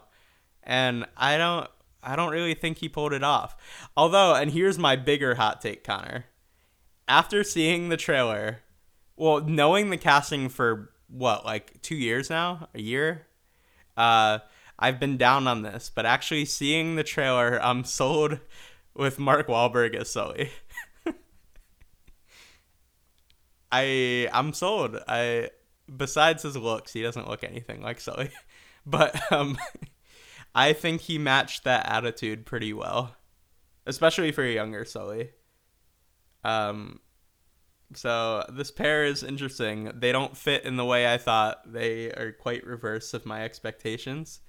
[0.63, 1.69] And I don't
[2.02, 3.58] I don't really think he pulled it off.
[3.98, 6.26] Although, and here's my bigger hot take, Connor.
[7.06, 8.62] After seeing the trailer,
[9.17, 13.28] well, knowing the casting for what, like 2 years now, a year,
[13.98, 14.39] uh
[14.82, 18.39] I've been down on this, but actually seeing the trailer, I'm sold
[18.93, 20.52] with Mark Wahlberg as Sully.
[23.71, 24.97] I I'm sold.
[25.08, 25.49] I
[25.95, 28.32] besides his looks, he doesn't look anything like Sully.
[28.86, 29.58] But um
[30.55, 33.15] I think he matched that attitude pretty well.
[33.86, 35.32] Especially for a younger Sully.
[36.43, 37.01] Um
[37.93, 39.91] so this pair is interesting.
[39.95, 41.71] They don't fit in the way I thought.
[41.71, 44.41] They are quite reverse of my expectations.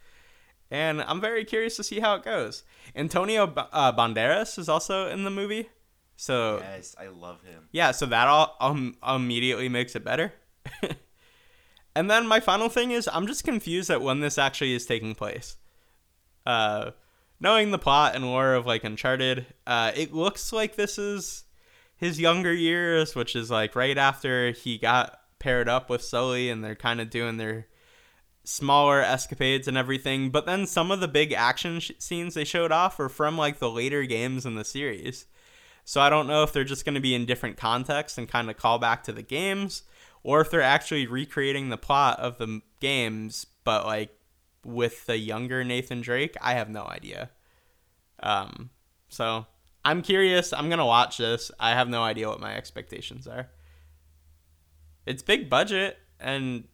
[0.71, 2.63] And I'm very curious to see how it goes.
[2.95, 5.69] Antonio Ba- uh, Banderas is also in the movie.
[6.21, 7.63] So Yes, I love him.
[7.73, 10.35] yeah, so that all um, immediately makes it better.
[11.97, 15.15] and then my final thing is I'm just confused at when this actually is taking
[15.15, 15.57] place.
[16.45, 16.91] Uh,
[17.41, 21.45] knowing the plot and lore of like Uncharted, uh, it looks like this is
[21.97, 26.63] his younger years, which is like right after he got paired up with Sully, and
[26.63, 27.67] they're kind of doing their
[28.45, 32.73] smaller escapades and everything, but then some of the big action sh- scenes they showed
[32.73, 35.25] off are from like the later games in the series.
[35.85, 38.51] So I don't know if they're just going to be in different contexts and kind
[38.51, 39.83] of call back to the games,
[40.23, 44.17] or if they're actually recreating the plot of the games, but like
[44.65, 46.37] with the younger Nathan Drake.
[46.41, 47.31] I have no idea.
[48.23, 48.71] Um,
[49.09, 49.47] so
[49.85, 50.53] I'm curious.
[50.53, 51.51] I'm gonna watch this.
[51.59, 53.49] I have no idea what my expectations are.
[55.07, 56.65] It's big budget, and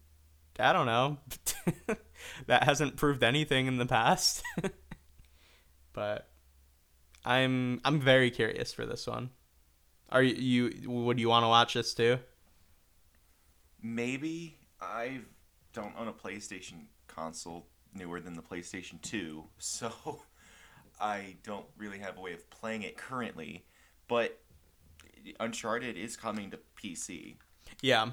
[0.59, 1.19] I don't know.
[2.47, 4.43] that hasn't proved anything in the past.
[5.93, 6.29] but
[7.27, 9.31] I'm I'm very curious for this one.
[10.11, 12.19] Are you, you would you want to watch this too?
[13.83, 15.21] Maybe I
[15.73, 20.21] don't own a PlayStation console newer than the PlayStation 2, so
[21.01, 23.65] I don't really have a way of playing it currently.
[24.09, 24.39] But
[25.41, 27.37] Uncharted is coming to PC
[27.83, 28.11] Yeah.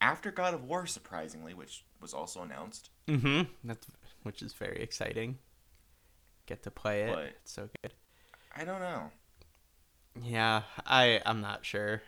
[0.00, 2.90] after God of War, surprisingly, which was also announced.
[3.08, 3.42] Mm-hmm.
[3.64, 3.86] That's
[4.22, 5.38] which is very exciting.
[6.46, 7.14] Get to play it.
[7.14, 7.92] But- It's so good.
[8.56, 9.10] I don't know.
[10.22, 12.02] Yeah, I I'm not sure.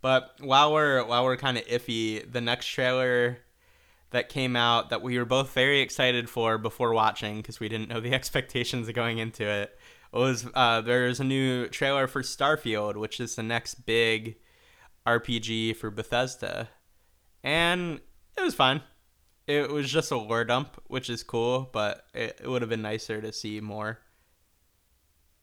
[0.00, 3.38] But while we're while we're kind of iffy, the next trailer
[4.10, 7.88] that came out that we were both very excited for before watching because we didn't
[7.88, 9.78] know the expectations of going into it
[10.12, 14.36] was uh, there's a new trailer for Starfield, which is the next big
[15.06, 16.68] RPG for Bethesda,
[17.42, 18.00] and
[18.36, 18.82] it was fun.
[19.46, 22.82] It was just a lore dump, which is cool, but it, it would have been
[22.82, 23.98] nicer to see more.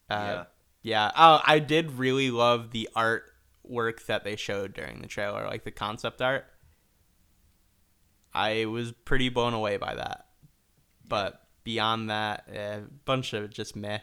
[0.09, 0.45] Uh,
[0.81, 1.11] yeah.
[1.15, 5.71] Oh, I did really love the artwork that they showed during the trailer, like the
[5.71, 6.45] concept art.
[8.33, 10.27] I was pretty blown away by that.
[11.07, 13.99] But beyond that, a bunch of just meh.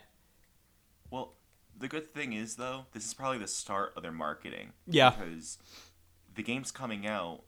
[1.11, 1.35] Well,
[1.79, 4.73] the good thing is though, this is probably the start of their marketing.
[4.87, 5.11] Yeah.
[5.11, 5.59] Because
[6.35, 7.43] the game's coming out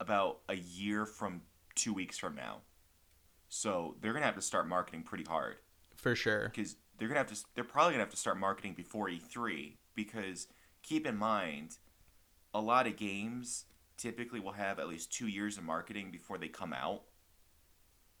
[0.00, 1.42] about a year from
[1.74, 2.62] two weeks from now.
[3.48, 5.56] So they're gonna have to start marketing pretty hard.
[5.96, 6.48] For sure.
[6.48, 10.48] Because they're gonna have to they're probably gonna have to start marketing before E3 because
[10.82, 11.78] keep in mind
[12.52, 13.64] a lot of games
[13.96, 17.02] typically will have at least two years of marketing before they come out.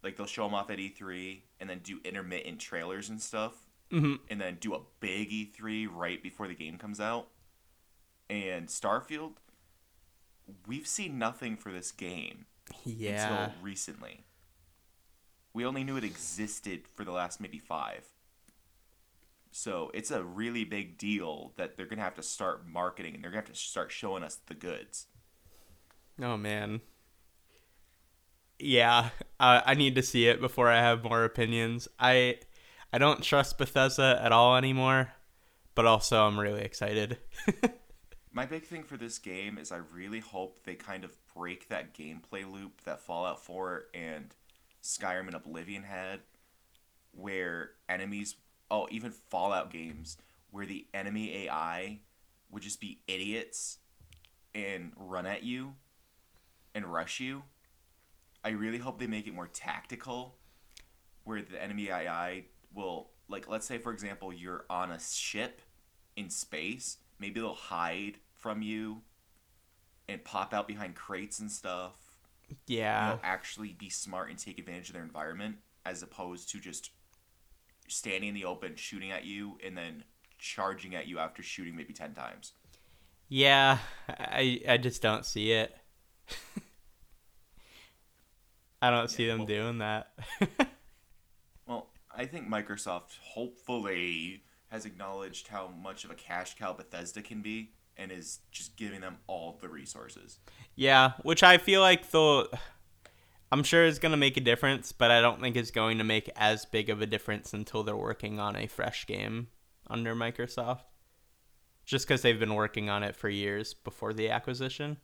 [0.02, 3.54] Like they'll show them off at E3 and then do intermittent trailers and stuff
[3.90, 7.28] hmm and then do a big E3 right before the game comes out.
[8.30, 9.34] And Starfield,
[10.66, 12.46] we've seen nothing for this game
[12.84, 13.44] Yeah.
[13.44, 14.24] until recently.
[15.52, 18.04] We only knew it existed for the last maybe five.
[19.56, 23.30] So it's a really big deal that they're gonna have to start marketing and they're
[23.30, 25.06] gonna have to start showing us the goods.
[26.20, 26.80] Oh man.
[28.58, 31.86] Yeah, uh, I need to see it before I have more opinions.
[32.00, 32.40] I
[32.92, 35.12] I don't trust Bethesda at all anymore,
[35.76, 37.18] but also I'm really excited.
[38.32, 41.94] My big thing for this game is I really hope they kind of break that
[41.94, 44.34] gameplay loop that Fallout 4 and
[44.82, 46.22] Skyrim and Oblivion had,
[47.12, 48.34] where enemies,
[48.70, 50.16] oh, even Fallout games,
[50.50, 52.00] where the enemy AI
[52.50, 53.78] would just be idiots
[54.54, 55.74] and run at you
[56.74, 57.42] and rush you.
[58.44, 60.36] I really hope they make it more tactical,
[61.24, 65.62] where the enemy AI will, like, let's say, for example, you're on a ship
[66.16, 69.02] in space, maybe they'll hide from you
[70.08, 71.94] and pop out behind crates and stuff.
[72.66, 73.16] Yeah.
[73.22, 76.90] actually be smart and take advantage of their environment as opposed to just
[77.94, 80.04] standing in the open, shooting at you, and then
[80.38, 82.52] charging at you after shooting maybe 10 times.
[83.28, 83.78] Yeah,
[84.08, 85.74] I I just don't see it.
[88.82, 90.12] I don't see them well- doing that.
[91.66, 97.40] Well, I think Microsoft hopefully has acknowledged how much of a cash cow Bethesda can
[97.40, 100.40] be and is just giving them all the resources.
[100.74, 102.48] yeah, which I feel like though
[103.54, 106.04] I'm sure it's going to make a difference, but I don't think it's going to
[106.04, 109.46] make as big of a difference until they're working on a fresh game
[109.88, 110.80] under Microsoft.
[111.84, 114.96] Just cuz they've been working on it for years before the acquisition.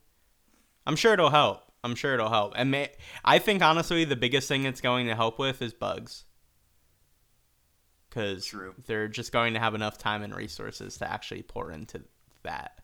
[0.85, 1.63] I'm sure it'll help.
[1.85, 2.55] I'm sure it'll help.
[2.57, 2.93] And may,
[3.25, 6.25] I think honestly the biggest thing it's going to help with is bugs.
[8.11, 8.53] Cuz
[8.85, 12.03] they're just going to have enough time and resources to actually pour into
[12.43, 12.81] that.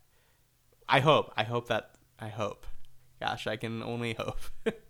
[0.88, 1.32] I hope.
[1.36, 2.66] I hope that I hope.
[3.18, 4.38] Gosh, I can only hope.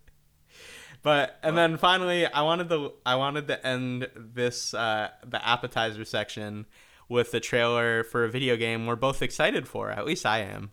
[1.07, 6.03] but and then finally, I wanted to I wanted to end this uh, the appetizer
[6.03, 6.65] section
[7.07, 9.89] with the trailer for a video game we're both excited for.
[9.89, 10.71] At least I am.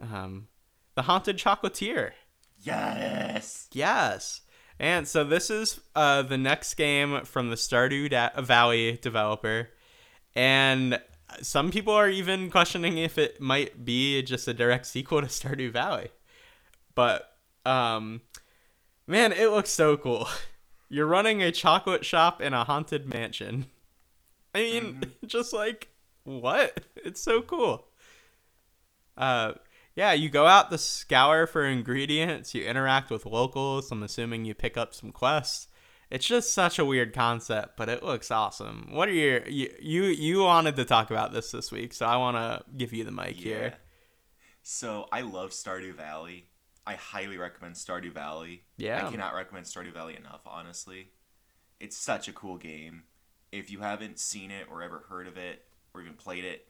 [0.00, 0.46] Um,
[0.94, 2.12] the Haunted Chocolatier.
[2.60, 3.66] Yes!
[3.72, 4.42] Yes.
[4.78, 9.70] And so this is uh, the next game from the Stardew da- Valley developer.
[10.36, 11.00] And
[11.40, 15.72] some people are even questioning if it might be just a direct sequel to Stardew
[15.72, 16.10] Valley.
[16.94, 17.28] But
[17.64, 18.22] Um,
[19.12, 20.26] man, it looks so cool.
[20.88, 23.66] You're running a chocolate shop in a haunted mansion.
[24.54, 25.88] I mean, just like
[26.24, 26.80] what?
[26.96, 27.86] It's so cool.
[29.16, 29.52] Uh,
[29.94, 32.54] yeah, you go out to scour for ingredients.
[32.54, 33.90] You interact with locals.
[33.92, 35.68] I'm assuming you pick up some quests.
[36.10, 38.88] It's just such a weird concept, but it looks awesome.
[38.90, 42.16] What are your you you, you wanted to talk about this this week, so I
[42.16, 43.74] want to give you the mic here.
[44.62, 46.51] So I love Stardew Valley.
[46.86, 48.64] I highly recommend Stardew Valley.
[48.76, 49.06] Yeah.
[49.06, 51.10] I cannot recommend Stardew Valley enough, honestly.
[51.78, 53.04] It's such a cool game.
[53.52, 55.64] If you haven't seen it or ever heard of it
[55.94, 56.66] or even played it,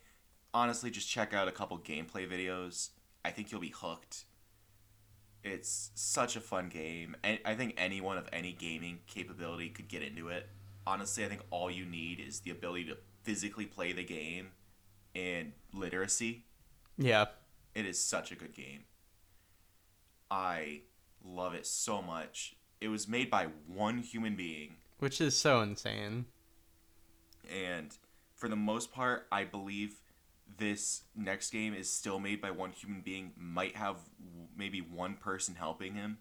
[0.52, 2.90] honestly just check out a couple gameplay videos.
[3.24, 4.24] I think you'll be hooked.
[5.44, 7.16] It's such a fun game.
[7.22, 10.48] And I think anyone of any gaming capability could get into it.
[10.86, 14.48] Honestly, I think all you need is the ability to physically play the game
[15.14, 16.44] and literacy.
[16.98, 17.26] Yeah.
[17.74, 18.84] It is such a good game.
[20.32, 20.80] I
[21.22, 22.56] love it so much.
[22.80, 26.24] It was made by one human being, Which is so insane.
[27.52, 27.94] and
[28.34, 29.96] for the most part, I believe
[30.56, 33.32] this next game is still made by one human being.
[33.36, 33.96] Might have
[34.56, 36.18] maybe one person helping him.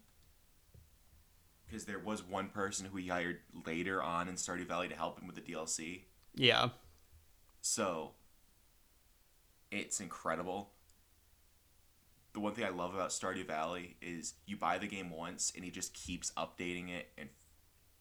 [1.66, 5.18] Because there was one person who he hired later on in Stardew Valley to help
[5.18, 6.02] him with the DLC.
[6.34, 6.68] Yeah.
[7.62, 8.12] So
[9.70, 10.70] it's incredible.
[12.34, 15.64] The one thing I love about Stardew Valley is you buy the game once and
[15.64, 17.28] he just keeps updating it and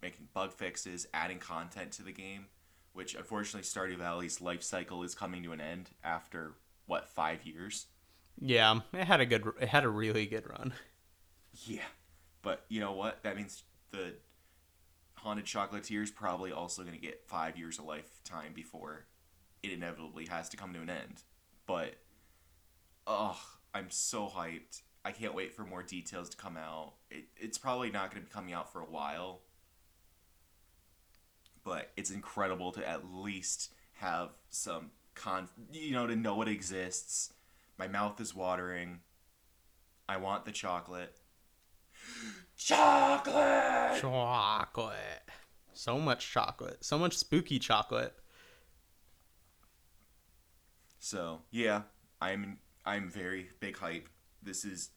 [0.01, 2.45] making bug fixes, adding content to the game,
[2.93, 6.53] which unfortunately Stardew Valley's life cycle is coming to an end after
[6.85, 7.87] what, 5 years?
[8.39, 10.73] Yeah, it had a good it had a really good run.
[11.65, 11.83] Yeah.
[12.41, 13.21] But you know what?
[13.23, 14.15] That means the
[15.15, 19.05] Haunted Chocolatier is probably also going to get 5 years of lifetime before
[19.61, 21.21] it inevitably has to come to an end.
[21.67, 21.95] But
[23.05, 23.39] oh,
[23.73, 24.81] I'm so hyped.
[25.03, 26.93] I can't wait for more details to come out.
[27.09, 29.41] It, it's probably not going to be coming out for a while.
[31.63, 37.33] But it's incredible to at least have some con you know to know it exists.
[37.77, 38.99] My mouth is watering.
[40.09, 41.15] I want the chocolate.
[42.57, 44.01] Chocolate.
[44.01, 44.97] Chocolate.
[45.73, 46.83] So much chocolate.
[46.83, 48.13] So much spooky chocolate.
[50.99, 51.83] So yeah,
[52.21, 54.09] I'm I'm very big hype.
[54.41, 54.89] This is.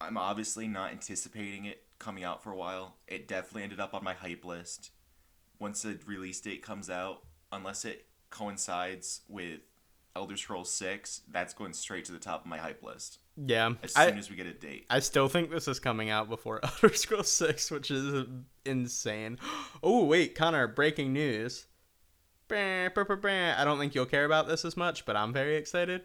[0.00, 2.96] I'm obviously not anticipating it coming out for a while.
[3.06, 4.90] It definitely ended up on my hype list.
[5.58, 7.20] Once the release date comes out,
[7.52, 9.60] unless it coincides with
[10.16, 13.74] Elder Scrolls Six, that's going straight to the top of my hype list Yeah.
[13.82, 14.86] as I, soon as we get a date.
[14.88, 18.26] I still think this is coming out before Elder Scrolls 6, which is
[18.64, 19.38] insane.
[19.82, 21.66] Oh, wait, Connor, breaking news.
[22.50, 26.02] I don't think you'll care about this as much, but I'm very excited.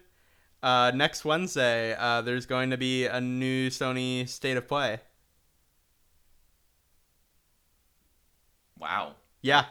[0.62, 4.98] Uh, next Wednesday, uh, there's going to be a new Sony State of Play.
[8.78, 9.64] Wow, Yeah,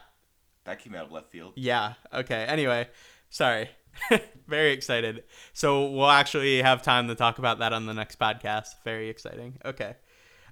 [0.63, 1.53] that came out of left field.
[1.55, 1.93] Yeah.
[2.13, 2.43] Okay.
[2.45, 2.87] Anyway,
[3.29, 3.69] sorry.
[4.47, 5.23] Very excited.
[5.53, 8.69] So we'll actually have time to talk about that on the next podcast.
[8.83, 9.59] Very exciting.
[9.63, 9.95] Okay.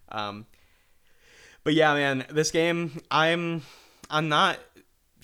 [0.09, 0.45] Um
[1.63, 3.63] but yeah, man, this game I'm
[4.09, 4.59] I'm not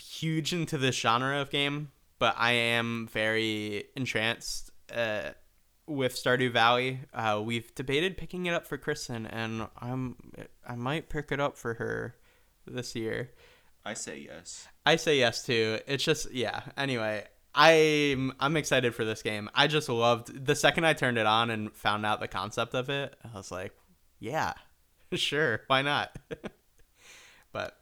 [0.02, 5.32] huge into this genre of game, but I am very entranced uh
[5.88, 7.00] with Stardew Valley.
[7.14, 10.16] Uh we've debated picking it up for Kristen and I'm
[10.68, 12.16] I might pick it up for her
[12.66, 13.32] this year.
[13.86, 14.68] I say yes.
[14.86, 15.80] I say yes too.
[15.88, 16.62] It's just yeah.
[16.78, 17.26] Anyway,
[17.56, 19.50] I'm I'm excited for this game.
[19.56, 22.90] I just loved the second I turned it on and found out the concept of
[22.90, 23.16] it.
[23.24, 23.74] I was like,
[24.20, 24.54] yeah,
[25.14, 26.16] sure, why not?
[27.52, 27.78] but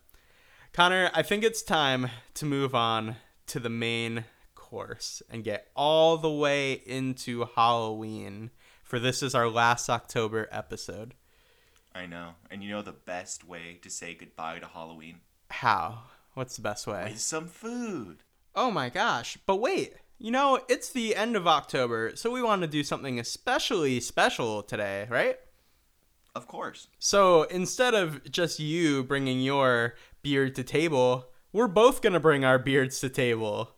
[0.73, 4.25] Connor, I think it's time to move on to the main
[4.69, 8.51] course and get all the way into Halloween.
[8.83, 11.13] For this is our last October episode.
[11.95, 12.31] I know.
[12.51, 15.19] And you know the best way to say goodbye to Halloween?
[15.49, 16.03] How?
[16.33, 17.09] What's the best way?
[17.09, 18.23] With some food.
[18.55, 19.37] Oh my gosh.
[19.45, 23.19] But wait, you know, it's the end of October, so we want to do something
[23.19, 25.37] especially special today, right?
[26.35, 26.87] Of course.
[26.99, 32.43] So instead of just you bringing your beard to table, we're both going to bring
[32.45, 33.76] our beards to table.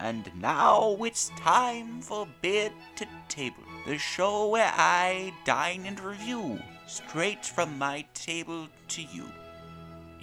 [0.00, 6.58] And now it's time for Beard to Table, the show where I dine and review
[6.86, 9.26] straight from my table to you.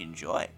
[0.00, 0.48] Enjoy.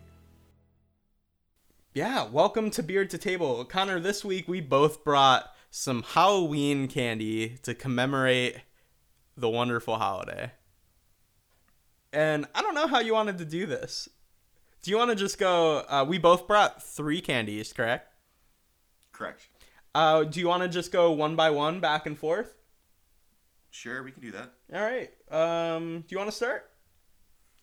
[1.92, 3.64] Yeah, welcome to Beard to Table.
[3.66, 8.62] Connor, this week we both brought some Halloween candy to commemorate
[9.36, 10.53] the wonderful holiday.
[12.12, 14.09] And I don't know how you wanted to do this.
[14.82, 15.84] Do you want to just go?
[15.88, 18.12] Uh, we both brought three candies, correct?
[19.12, 19.48] Correct.
[19.94, 22.54] Uh, do you want to just go one by one, back and forth?
[23.70, 24.52] Sure, we can do that.
[24.72, 25.11] All right.
[25.30, 26.70] Um, do you want to start?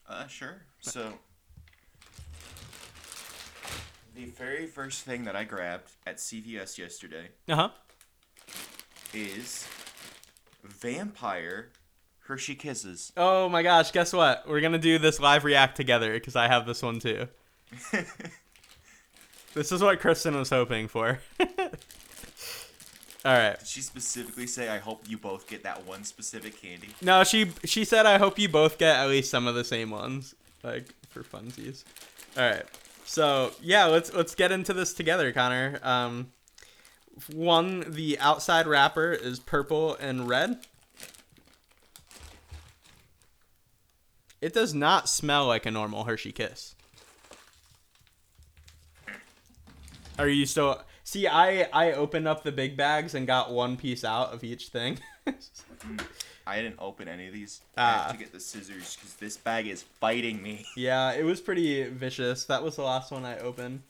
[0.07, 0.61] Uh, sure.
[0.81, 1.13] So,
[4.13, 7.69] the very first thing that I grabbed at CVS yesterday Uh huh.
[9.13, 9.67] is
[10.63, 11.69] Vampire
[12.27, 13.11] Hershey Kisses.
[13.17, 13.91] Oh my gosh!
[13.91, 14.47] Guess what?
[14.47, 17.27] We're gonna do this live react together because I have this one too.
[19.55, 21.19] This is what Kristen was hoping for.
[21.39, 21.47] All
[23.33, 23.57] right.
[23.57, 26.89] Did she specifically say, I hope you both get that one specific candy?
[27.01, 29.91] No, she she said I hope you both get at least some of the same
[29.91, 31.85] ones, like for funsies.
[32.37, 32.65] All right.
[33.05, 35.79] So yeah, let's let's get into this together, Connor.
[35.81, 36.33] Um,
[37.31, 40.59] one the outside wrapper is purple and red.
[44.45, 46.75] It does not smell like a normal Hershey Kiss.
[50.19, 50.83] Are you still?
[51.03, 54.67] See, I I opened up the big bags and got one piece out of each
[54.67, 54.99] thing.
[56.45, 57.61] I didn't open any of these.
[57.75, 58.03] I Ah.
[58.03, 60.63] have to get the scissors because this bag is biting me.
[60.77, 62.45] Yeah, it was pretty vicious.
[62.45, 63.81] That was the last one I opened.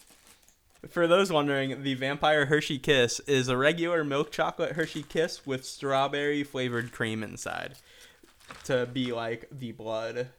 [0.87, 5.65] For those wondering, the Vampire Hershey Kiss is a regular milk chocolate Hershey Kiss with
[5.65, 7.73] strawberry flavored cream inside
[8.63, 10.29] to be like the blood,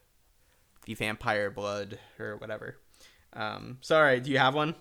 [0.87, 2.79] the vampire blood, or whatever.
[3.33, 4.75] Um, sorry, do you have one?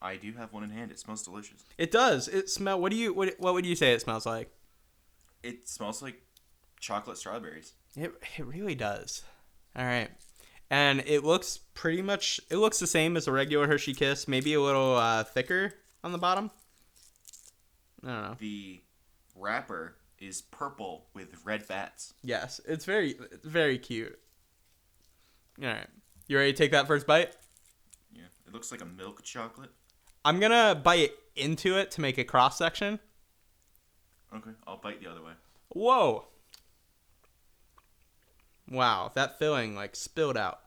[0.00, 0.90] I do have one in hand.
[0.90, 1.64] It smells delicious.
[1.78, 2.28] It does.
[2.28, 2.80] It smell.
[2.80, 3.12] What do you?
[3.12, 4.50] What, what would you say it smells like?
[5.42, 6.22] It smells like
[6.80, 7.72] chocolate strawberries.
[7.96, 9.22] It it really does.
[9.76, 10.10] All right.
[10.70, 14.54] And it looks pretty much it looks the same as a regular Hershey Kiss, maybe
[14.54, 16.50] a little uh, thicker on the bottom.
[18.04, 18.36] I don't know.
[18.38, 18.80] The
[19.36, 22.14] wrapper is purple with red bats.
[22.22, 24.18] Yes, it's very it's very cute.
[25.62, 25.86] All right.
[26.26, 27.36] You ready to take that first bite?
[28.12, 29.70] Yeah, it looks like a milk chocolate.
[30.24, 32.98] I'm going to bite into it to make a cross section.
[34.34, 35.32] Okay, I'll bite the other way.
[35.68, 36.26] Whoa.
[38.68, 40.60] Wow, that filling like spilled out.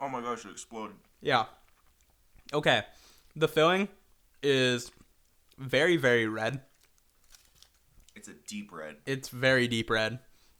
[0.00, 0.96] Oh my gosh, it exploded.
[1.20, 1.44] Yeah.
[2.52, 2.82] Okay.
[3.36, 3.88] The filling
[4.42, 4.90] is
[5.56, 6.60] very, very red.
[8.14, 8.96] It's a deep red.
[9.06, 10.18] It's very deep red.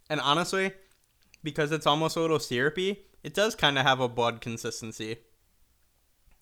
[0.08, 0.72] And honestly,
[1.43, 5.18] because it's almost a little syrupy, it does kind of have a blood consistency,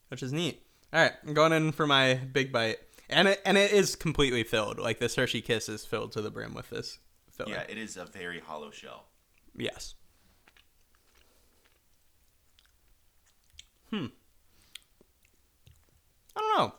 [0.08, 0.62] which is neat.
[0.92, 2.78] All right, I'm going in for my big bite.
[3.08, 4.78] And it, and it is completely filled.
[4.78, 6.98] Like this Hershey Kiss is filled to the brim with this
[7.32, 7.54] filling.
[7.54, 9.06] Yeah, it is a very hollow shell.
[9.56, 9.94] Yes.
[13.90, 14.06] Hmm.
[16.36, 16.74] I don't know.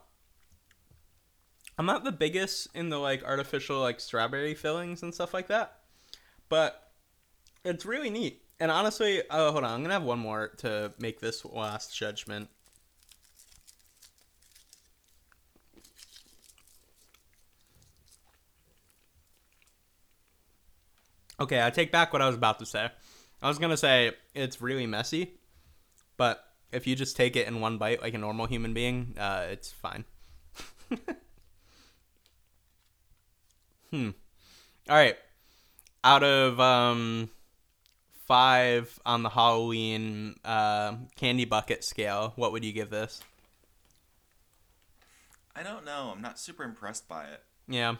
[1.77, 5.79] I'm not the biggest in the like artificial like strawberry fillings and stuff like that,
[6.47, 6.90] but
[7.63, 8.41] it's really neat.
[8.59, 12.49] And honestly, oh, hold on, I'm gonna have one more to make this last judgment.
[21.39, 22.87] Okay, I take back what I was about to say.
[23.41, 25.31] I was gonna say it's really messy,
[26.17, 29.47] but if you just take it in one bite like a normal human being, uh,
[29.49, 30.05] it's fine.
[33.89, 34.09] hmm.
[34.87, 35.15] All right.
[36.03, 37.29] Out of um,
[38.31, 43.19] five on the Halloween uh, candy bucket scale, what would you give this?
[45.53, 46.13] I don't know.
[46.15, 47.43] I'm not super impressed by it.
[47.67, 47.95] Yeah.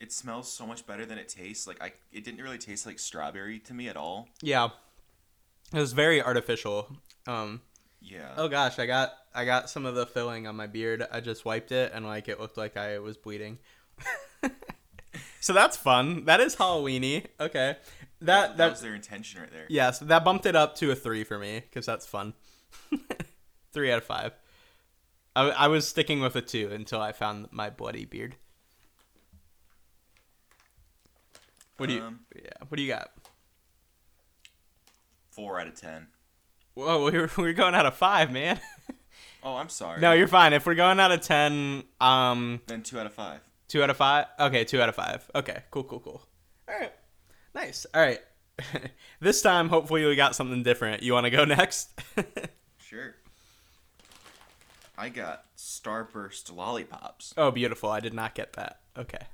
[0.00, 1.68] It smells so much better than it tastes.
[1.68, 4.28] Like I, it didn't really taste like strawberry to me at all.
[4.42, 4.70] Yeah.
[5.72, 6.88] It was very artificial.
[7.28, 7.60] Um,
[8.00, 8.32] Yeah.
[8.36, 11.06] Oh gosh, I got I got some of the filling on my beard.
[11.12, 13.58] I just wiped it and like it looked like I was bleeding.
[15.40, 16.24] so that's fun.
[16.24, 17.26] That is Halloweeny.
[17.38, 17.76] Okay.
[18.22, 19.66] That that that was their intention right there.
[19.68, 22.34] yes, that bumped it up to a 3 for me cuz that's fun.
[23.72, 24.32] 3 out of 5.
[25.36, 28.36] I, I was sticking with a 2 until I found my bloody beard.
[31.76, 33.10] What do you Um, Yeah, what do you got?
[35.30, 36.08] Four out of ten.
[36.74, 38.60] Whoa, we're, we're going out of 5, man.
[39.42, 40.02] Oh, I'm sorry.
[40.02, 40.52] no, you're fine.
[40.52, 43.40] If we're going out of 10, um Then two out of five.
[43.68, 44.26] Two out of five?
[44.38, 45.30] Okay, two out of five.
[45.34, 46.22] Okay, cool, cool, cool.
[46.68, 46.92] All right.
[47.54, 47.86] Nice.
[47.94, 48.20] All right.
[49.20, 51.02] this time, hopefully, we got something different.
[51.02, 51.90] You want to go next?
[52.78, 53.14] Sure.
[54.98, 57.32] I got Starburst lollipops.
[57.36, 57.88] oh, beautiful.
[57.90, 58.80] I did not get that.
[58.98, 59.24] Okay.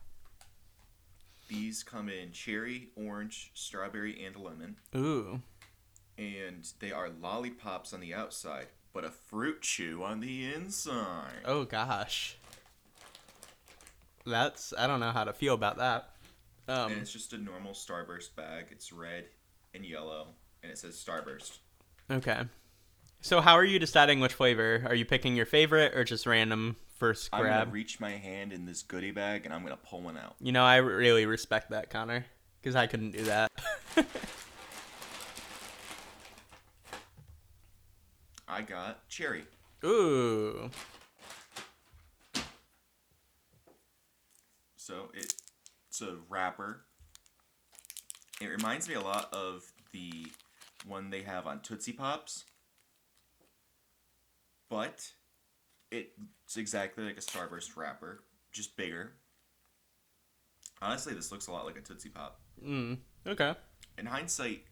[1.48, 5.40] These come in cherry, orange, strawberry, and lemon, Ooh.
[6.18, 11.42] and they are lollipops on the outside, but a fruit chew on the inside.
[11.44, 12.36] Oh, gosh.
[14.24, 16.10] That's, I don't know how to feel about that.
[16.68, 18.66] Um, And it's just a normal Starburst bag.
[18.70, 19.26] It's red
[19.74, 20.28] and yellow,
[20.62, 21.58] and it says Starburst.
[22.10, 22.42] okay.
[23.22, 24.84] So, how are you deciding which flavor?
[24.86, 27.44] Are you picking your favorite or just random first grab?
[27.44, 30.36] I'm gonna reach my hand in this goodie bag and I'm gonna pull one out.
[30.40, 32.24] you know, I really respect that, Connor,
[32.60, 33.50] because I couldn't do that.
[38.48, 39.44] I got cherry.
[39.84, 40.70] Ooh.
[44.76, 45.34] So it,
[45.96, 46.84] it's a wrapper.
[48.42, 50.26] It reminds me a lot of the
[50.86, 52.44] one they have on Tootsie Pops,
[54.68, 55.10] but
[55.90, 59.12] it's exactly like a Starburst wrapper, just bigger.
[60.82, 62.40] Honestly, this looks a lot like a Tootsie Pop.
[62.62, 62.98] Mm.
[63.26, 63.54] Okay.
[63.96, 64.64] In hindsight,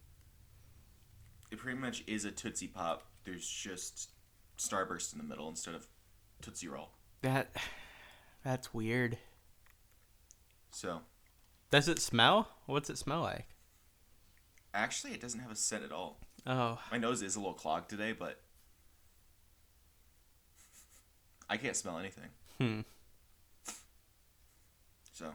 [1.49, 3.03] it pretty much is a Tootsie Pop.
[3.23, 4.11] There's just
[4.59, 5.87] Starburst in the middle instead of
[6.43, 6.89] Tootsie Roll.
[7.23, 7.49] That.
[8.43, 9.17] That's weird.
[10.69, 11.01] So,
[11.71, 12.49] Does it smell?
[12.65, 13.47] What's it smell like?
[14.73, 16.19] actually, it doesn't have a scent at all.
[16.45, 16.77] Oh.
[16.91, 18.41] My nose is a little clogged today, but
[21.49, 22.29] I can't smell anything.
[22.59, 22.81] Hmm.
[25.13, 25.33] So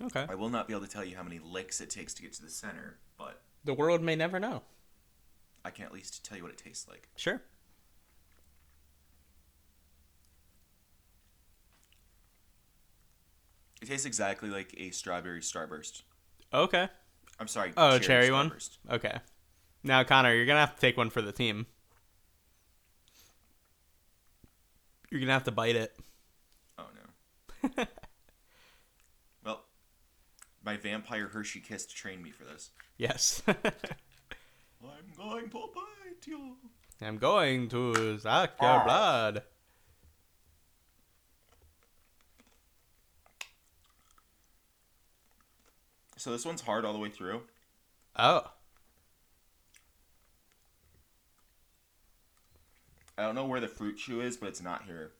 [0.00, 0.26] Okay.
[0.28, 2.32] I will not be able to tell you how many licks it takes to get
[2.34, 4.62] to the center, but The world may never know.
[5.64, 7.08] I can at least tell you what it tastes like.
[7.14, 7.40] Sure.
[13.82, 16.02] It tastes exactly like a strawberry starburst.
[16.54, 16.88] Okay.
[17.40, 17.72] I'm sorry.
[17.76, 18.52] Oh, cherry one?
[18.88, 19.18] Okay.
[19.82, 21.66] Now, Connor, you're gonna have to take one for the team.
[25.10, 25.96] You're gonna have to bite it.
[26.78, 26.84] Oh
[27.74, 27.84] no.
[29.44, 29.64] well,
[30.64, 32.70] my vampire Hershey kiss trained me for this.
[32.98, 33.42] Yes.
[33.48, 33.56] I'm
[35.16, 36.56] going to bite you.
[37.00, 38.84] I'm going to suck your Ah.
[38.84, 39.42] blood.
[46.22, 47.42] So this one's hard all the way through.
[48.16, 48.42] Oh.
[53.18, 55.10] I don't know where the fruit chew is, but it's not here.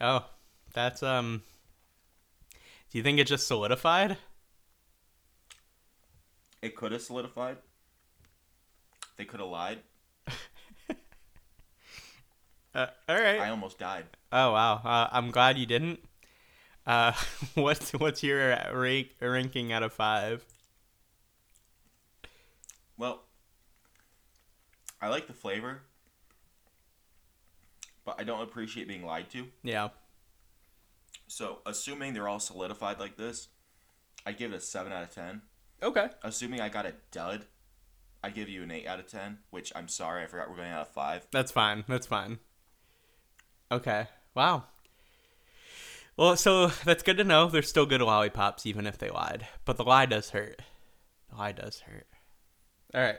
[0.00, 0.24] Oh.
[0.72, 1.42] That's um.
[2.90, 4.16] Do you think it just solidified?
[6.62, 7.58] It could have solidified.
[9.18, 9.80] They could have lied.
[12.74, 13.40] Uh, all right.
[13.40, 14.04] I almost died.
[14.30, 14.82] Oh wow.
[14.84, 15.98] Uh, I'm glad you didn't.
[16.86, 17.12] Uh,
[17.54, 20.44] what's what's your rank, ranking out of five?
[22.96, 23.24] Well,
[25.00, 25.82] I like the flavor,
[28.04, 29.46] but I don't appreciate being lied to.
[29.62, 29.88] Yeah.
[31.28, 33.48] So, assuming they're all solidified like this,
[34.24, 35.42] I give it a 7 out of 10.
[35.82, 36.08] Okay.
[36.22, 37.46] Assuming I got a dud,
[38.22, 40.70] I give you an 8 out of 10, which I'm sorry, I forgot we're going
[40.70, 41.26] out of 5.
[41.32, 41.84] That's fine.
[41.88, 42.38] That's fine.
[43.70, 44.06] Okay.
[44.34, 44.64] Wow.
[46.16, 47.48] Well, so that's good to know.
[47.48, 49.46] They're still good lollipops, even if they lied.
[49.66, 50.62] But the lie does hurt.
[51.28, 52.06] The lie does hurt.
[52.94, 53.18] All right,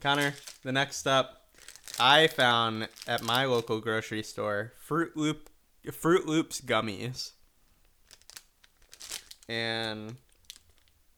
[0.00, 0.34] Connor.
[0.64, 1.46] The next up,
[2.00, 5.48] I found at my local grocery store Froot Loop,
[5.86, 7.32] Froot Loops gummies,
[9.48, 10.16] and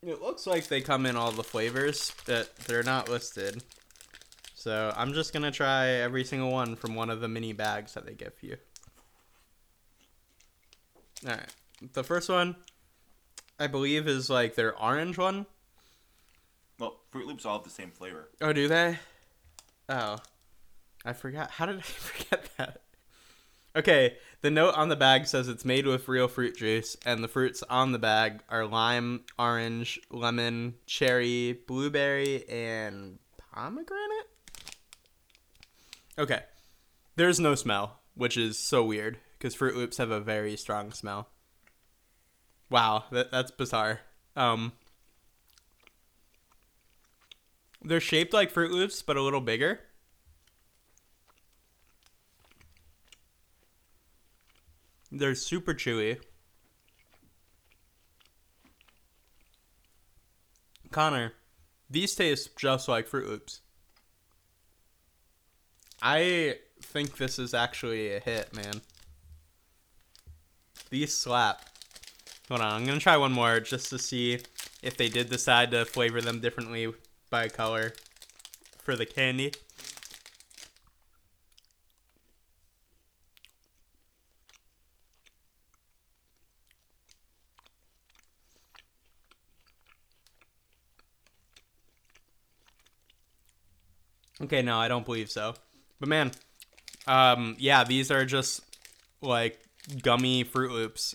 [0.02, 3.62] it looks like they come in all the flavors, but they're not listed.
[4.54, 8.04] So I'm just gonna try every single one from one of the mini bags that
[8.04, 8.58] they give you.
[11.24, 11.54] All right,
[11.92, 12.56] the first one,
[13.58, 15.46] I believe, is like their orange one.
[16.78, 18.28] Well, Froot Loops all have the same flavor.
[18.40, 18.98] Oh, do they?
[19.88, 20.18] Oh,
[21.04, 21.52] I forgot.
[21.52, 22.82] How did I forget that?
[23.74, 27.28] Okay, the note on the bag says it's made with real fruit juice, and the
[27.28, 33.18] fruits on the bag are lime, orange, lemon, cherry, blueberry, and
[33.52, 34.28] pomegranate.
[36.18, 36.40] Okay,
[37.16, 41.28] there's no smell, which is so weird because Froot Loops have a very strong smell.
[42.70, 44.01] Wow, that that's bizarre.
[44.34, 44.72] Um,
[47.82, 49.80] they're shaped like Froot Loops, but a little bigger.
[55.12, 56.18] They're super chewy.
[60.91, 61.34] Connor,
[61.89, 63.61] these taste just like Froot Loops.
[66.03, 68.80] I think this is actually a hit, man.
[70.91, 71.62] These slap.
[72.49, 74.39] Hold on, I'm gonna try one more just to see
[74.82, 76.93] if they did decide to flavor them differently
[77.28, 77.93] by color
[78.78, 79.53] for the candy.
[94.41, 95.55] Okay, no, I don't believe so.
[95.99, 96.30] But man,
[97.07, 98.61] um, yeah, these are just
[99.20, 99.59] like
[100.03, 101.14] gummy Froot Loops.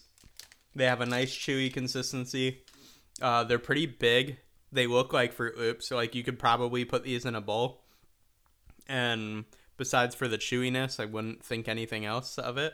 [0.76, 2.64] They have a nice chewy consistency.
[3.22, 4.38] Uh, they're pretty big.
[4.72, 7.84] They look like Froot Loops, so like you could probably put these in a bowl.
[8.88, 9.46] And
[9.78, 12.74] besides for the chewiness, I wouldn't think anything else of it.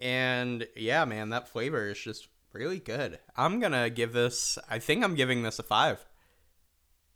[0.00, 3.18] And yeah, man, that flavor is just really good.
[3.36, 4.58] I'm gonna give this.
[4.68, 6.04] I think I'm giving this a five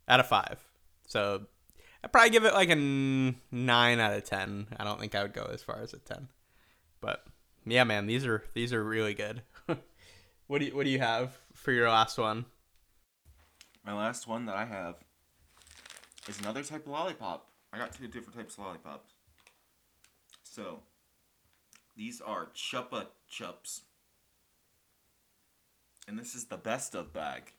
[0.09, 0.59] out of five.
[1.07, 1.47] So
[2.03, 4.67] I'd probably give it like a nine out of ten.
[4.77, 6.29] I don't think I would go as far as a ten,
[7.01, 7.25] but
[7.65, 9.43] yeah, man, these are these are really good.
[10.47, 12.47] what do you what do you have for your last one?
[13.85, 14.97] My last one that I have
[16.29, 17.49] is another type of lollipop.
[17.73, 19.15] I got two different types of lollipops.
[20.45, 20.81] So,
[21.97, 23.81] these are Chupa Chups.
[26.07, 27.53] And this is the best of bag.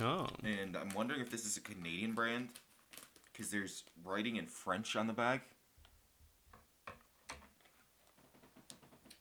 [0.00, 2.48] Oh, And I'm wondering if this is a Canadian brand
[3.32, 5.42] because there's writing in French on the bag.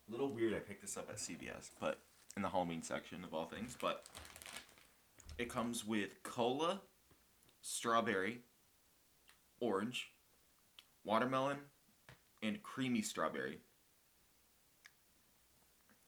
[0.09, 1.99] Little weird I picked this up at CVS, but
[2.35, 4.05] in the Halloween section of all things, but
[5.37, 6.81] it comes with cola,
[7.61, 8.41] strawberry,
[9.59, 10.11] orange,
[11.03, 11.57] watermelon,
[12.41, 13.59] and creamy strawberry.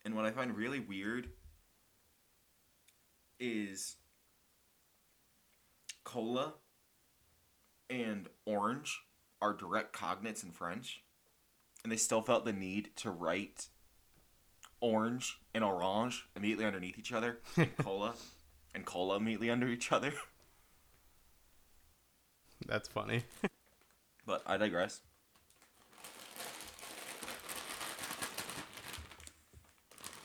[0.03, 1.29] And what I find really weird
[3.39, 3.95] is
[6.03, 6.53] cola
[7.89, 9.01] and orange
[9.41, 11.01] are direct cognates in French,
[11.83, 13.69] and they still felt the need to write
[14.85, 18.13] orange and orange immediately underneath each other, and cola
[18.75, 20.13] and cola immediately under each other.
[22.67, 23.23] that's funny.
[24.27, 25.01] But I digress.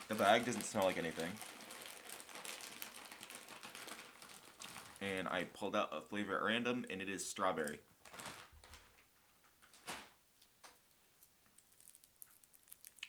[0.09, 1.31] The bag doesn't smell like anything.
[5.03, 7.81] And I pulled out a flavor at random, and it is strawberry.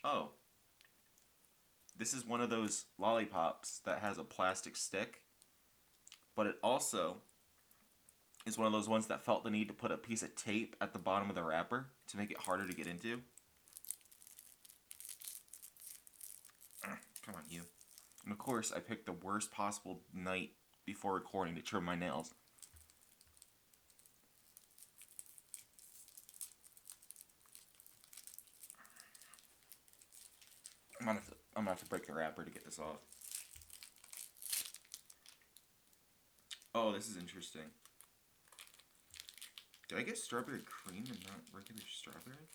[0.04, 0.32] Oh.
[2.02, 5.22] This is one of those lollipops that has a plastic stick,
[6.36, 7.18] but it also
[8.44, 10.76] is one of those ones that felt the need to put a piece of tape
[10.82, 13.22] at the bottom of the wrapper to make it harder to get into.
[17.24, 17.62] Come on, you.
[18.24, 20.54] And of course, I picked the worst possible night
[20.88, 22.34] before recording to trim my nails.
[31.00, 31.22] I'm gonna
[31.62, 32.98] I'm gonna have to break the wrapper to get this off.
[36.74, 37.62] Oh, this is interesting.
[39.88, 42.48] Did I get strawberry cream and not regular strawberry?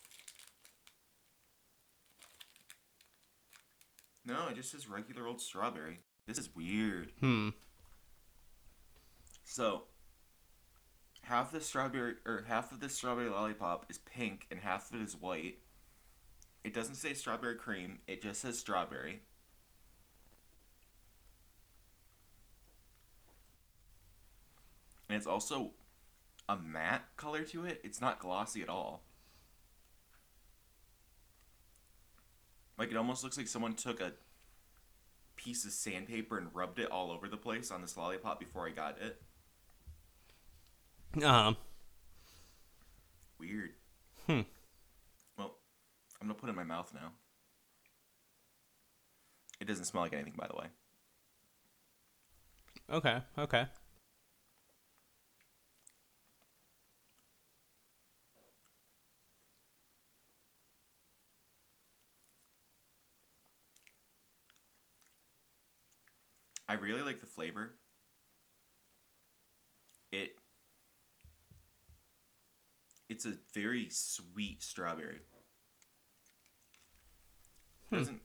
[4.25, 6.01] No, it just says regular old strawberry.
[6.25, 7.13] This is weird.
[7.21, 7.51] Hmm.
[9.45, 9.83] So,
[11.21, 15.03] half the strawberry or half of the strawberry lollipop is pink and half of it
[15.05, 15.59] is white.
[16.67, 19.21] It doesn't say strawberry cream, it just says strawberry.
[25.07, 25.71] And it's also
[26.49, 27.79] a matte color to it.
[27.85, 29.05] It's not glossy at all.
[32.77, 34.11] Like it almost looks like someone took a
[35.37, 38.71] piece of sandpaper and rubbed it all over the place on this lollipop before I
[38.71, 39.21] got it.
[41.23, 41.55] Um.
[43.39, 43.69] Weird.
[44.25, 44.41] Hmm.
[46.21, 47.11] I'm gonna put it in my mouth now.
[49.59, 50.67] It doesn't smell like anything, by the way.
[52.89, 53.21] Okay.
[53.37, 53.65] Okay.
[66.69, 67.75] I really like the flavor.
[70.11, 70.31] It
[73.09, 75.19] it's a very sweet strawberry.
[77.89, 77.97] Hmm.
[77.97, 78.21] Doesn't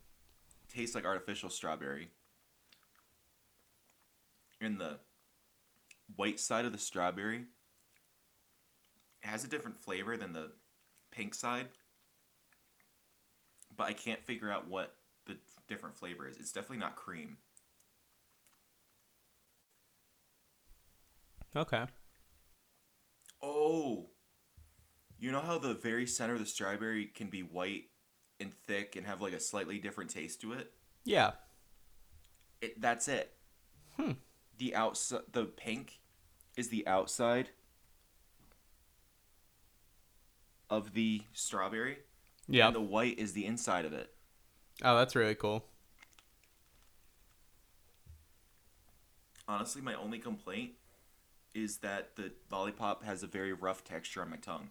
[0.72, 2.08] taste like artificial strawberry.
[4.60, 4.98] And the
[6.16, 7.46] white side of the strawberry
[9.22, 10.50] it has a different flavor than the
[11.10, 11.68] pink side.
[13.76, 14.94] But I can't figure out what
[15.26, 15.36] the
[15.68, 16.36] different flavor is.
[16.38, 17.38] It's definitely not cream.
[21.54, 21.84] Okay.
[23.42, 24.10] Oh.
[25.18, 27.84] You know how the very center of the strawberry can be white
[28.42, 30.72] and thick and have like a slightly different taste to it?
[31.04, 31.32] Yeah.
[32.60, 33.32] It that's it.
[33.96, 34.12] Hmm.
[34.58, 36.00] The outside the pink
[36.56, 37.48] is the outside
[40.68, 41.98] of the strawberry.
[42.48, 42.66] Yeah.
[42.66, 44.12] And the white is the inside of it.
[44.82, 45.64] Oh, that's really cool.
[49.46, 50.72] Honestly, my only complaint
[51.54, 54.70] is that the lollipop has a very rough texture on my tongue,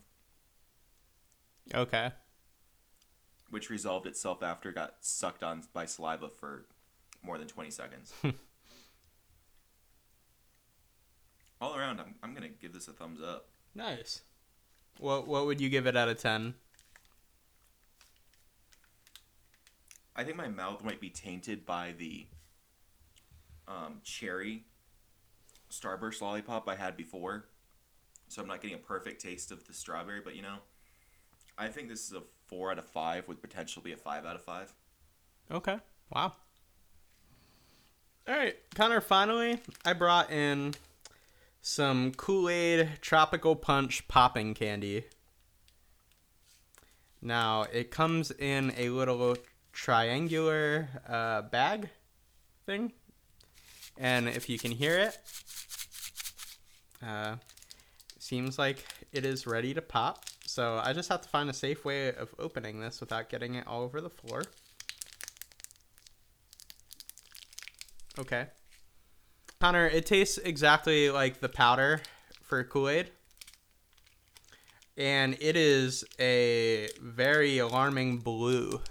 [1.73, 2.11] Okay.
[3.51, 6.65] Which resolved itself after it got sucked on by saliva for
[7.23, 8.11] more than 20 seconds.
[11.61, 13.49] All around, I'm, I'm going to give this a thumbs up.
[13.75, 14.21] Nice.
[14.97, 16.55] What What would you give it out of ten?
[20.15, 22.27] I think my mouth might be tainted by the
[23.67, 24.65] um, cherry
[25.71, 27.45] Starburst lollipop I had before,
[28.27, 30.19] so I'm not getting a perfect taste of the strawberry.
[30.23, 30.57] But you know,
[31.57, 34.35] I think this is a four out of five with potentially be a five out
[34.35, 34.71] of five.
[35.49, 35.79] Okay.
[36.13, 36.33] Wow.
[38.27, 39.01] All right, Connor.
[39.01, 40.75] Finally, I brought in
[41.61, 45.05] some Kool Aid Tropical Punch popping candy.
[47.21, 49.37] Now it comes in a little
[49.73, 51.89] triangular uh, bag
[52.65, 52.91] thing,
[53.97, 55.17] and if you can hear it,
[57.05, 57.37] uh,
[58.19, 60.25] seems like it is ready to pop.
[60.51, 63.65] So I just have to find a safe way of opening this without getting it
[63.65, 64.43] all over the floor.
[68.19, 68.47] Okay.
[69.61, 72.01] Connor, it tastes exactly like the powder
[72.43, 73.11] for Kool Aid.
[74.97, 78.81] And it is a very alarming blue.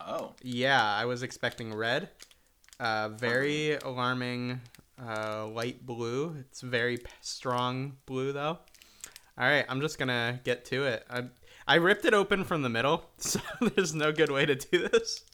[0.00, 2.08] Oh, Yeah, I was expecting red.
[2.80, 4.62] Uh, very alarming
[5.00, 6.34] uh, light blue.
[6.40, 8.58] It's very p- strong blue, though.
[9.38, 11.06] All right, I'm just gonna get to it.
[11.08, 11.24] I
[11.66, 15.24] I ripped it open from the middle, so there's no good way to do this.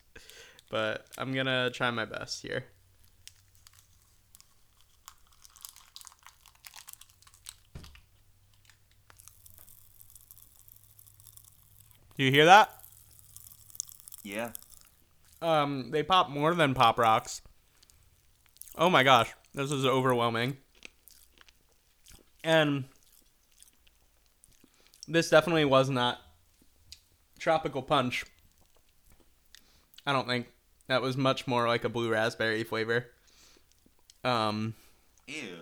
[0.69, 2.65] But I'm gonna try my best here.
[12.17, 12.71] Do you hear that?
[14.23, 14.51] yeah.
[15.43, 17.43] Um, they pop more than pop rocks.
[18.77, 20.59] Oh my gosh, this is overwhelming.
[22.43, 22.85] And
[25.07, 26.19] this definitely was not
[27.39, 28.25] tropical punch.
[30.07, 30.49] I don't think
[30.89, 33.07] that was much more like a blue raspberry flavor.
[34.23, 34.75] Um,
[35.27, 35.57] Ew.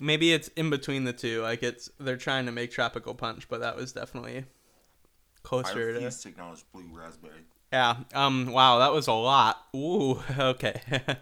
[0.00, 1.42] maybe it's in between the two.
[1.42, 4.44] Like it's they're trying to make tropical punch, but that was definitely I
[5.42, 5.94] closer to.
[5.94, 7.44] refuse to acknowledge blue raspberry.
[7.72, 7.96] Yeah.
[8.14, 8.46] Um.
[8.52, 9.58] Wow, that was a lot.
[9.74, 10.20] Ooh.
[10.38, 10.80] Okay.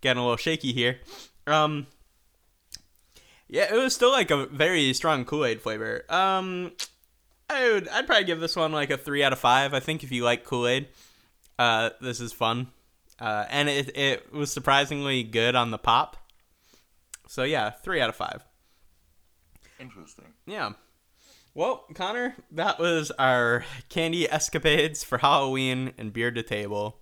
[0.00, 1.00] Getting a little shaky here.
[1.46, 1.86] Um.
[3.50, 6.04] Yeah, it was still like a very strong Kool Aid flavor.
[6.08, 6.70] Um,
[7.50, 7.88] I would.
[7.88, 9.74] I'd probably give this one like a three out of five.
[9.74, 10.86] I think if you like Kool Aid,
[11.58, 12.68] uh, this is fun.
[13.18, 16.16] Uh, and it it was surprisingly good on the pop.
[17.26, 18.44] So yeah, three out of five.
[19.80, 20.26] Interesting.
[20.46, 20.72] Yeah.
[21.52, 27.00] Well, Connor, that was our candy escapades for Halloween and Beard to Table.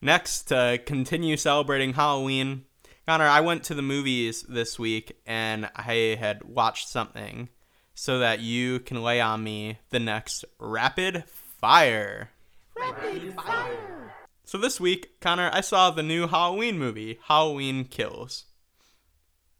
[0.00, 2.66] Next, to continue celebrating Halloween,
[3.06, 7.48] Connor, I went to the movies this week and I had watched something
[7.94, 12.30] so that you can lay on me the next rapid fire.
[12.76, 14.12] Rapid fire.
[14.44, 18.44] So this week, Connor, I saw the new Halloween movie, Halloween Kills.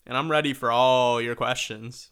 [0.07, 2.11] And I'm ready for all your questions.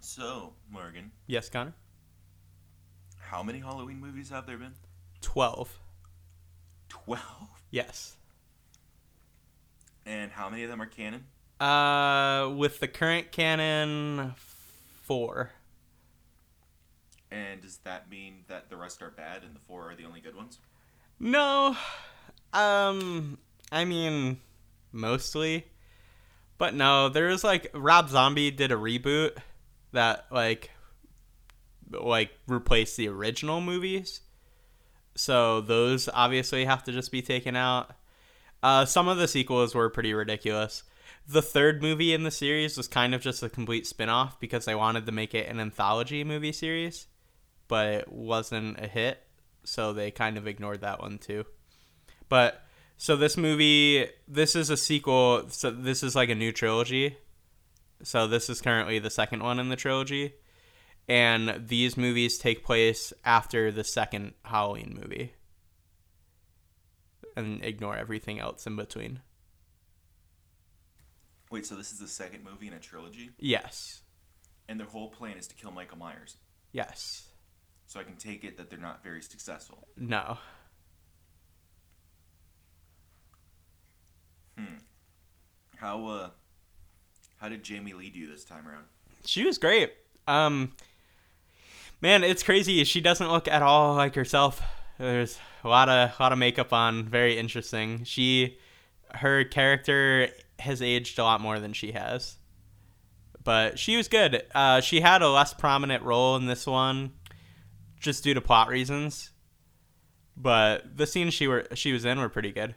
[0.00, 1.74] So, Morgan, Yes, Connor?
[3.18, 4.74] how many Halloween movies have there been?
[5.20, 5.80] 12.
[7.04, 7.48] Twelve.
[7.70, 8.16] Yes.
[10.04, 11.24] And how many of them are canon?
[11.58, 14.34] Uh, with the current canon,
[15.02, 15.50] four.
[17.30, 20.20] And does that mean that the rest are bad and the four are the only
[20.20, 20.58] good ones?
[21.18, 21.76] No,
[22.52, 23.38] um,
[23.72, 24.38] I mean,
[24.92, 25.66] mostly,
[26.58, 27.08] but no.
[27.08, 29.36] There's like Rob Zombie did a reboot
[29.92, 30.70] that like,
[31.90, 34.20] like replaced the original movies,
[35.16, 37.92] so those obviously have to just be taken out.
[38.62, 40.82] Uh, some of the sequels were pretty ridiculous.
[41.28, 44.74] The third movie in the series was kind of just a complete spin-off because they
[44.74, 47.08] wanted to make it an anthology movie series,
[47.66, 49.18] but it wasn't a hit,
[49.64, 51.44] so they kind of ignored that one too.
[52.28, 52.62] But
[52.96, 55.48] so this movie, this is a sequel.
[55.48, 57.16] So this is like a new trilogy.
[58.02, 60.34] So this is currently the second one in the trilogy,
[61.08, 65.32] and these movies take place after the second Halloween movie,
[67.36, 69.20] and ignore everything else in between.
[71.50, 73.30] Wait, so this is the second movie in a trilogy?
[73.38, 74.02] Yes,
[74.68, 76.36] And their whole plan is to kill Michael Myers.
[76.72, 77.28] yes,
[77.86, 79.86] So I can take it that they're not very successful.
[79.96, 80.38] no.
[84.58, 84.76] Hmm.
[85.76, 86.30] How uh
[87.38, 88.84] how did Jamie Lee do this time around?
[89.26, 89.92] She was great.
[90.26, 90.72] Um,
[92.00, 92.84] man, it's crazy.
[92.84, 94.62] She doesn't look at all like herself.
[94.98, 97.04] There's a lot of lot of makeup on.
[97.04, 98.04] Very interesting.
[98.04, 98.58] She,
[99.14, 100.28] her character
[100.58, 102.36] has aged a lot more than she has.
[103.42, 104.42] But she was good.
[104.54, 107.12] Uh, she had a less prominent role in this one,
[108.00, 109.30] just due to plot reasons.
[110.36, 112.74] But the scenes she were she was in were pretty good.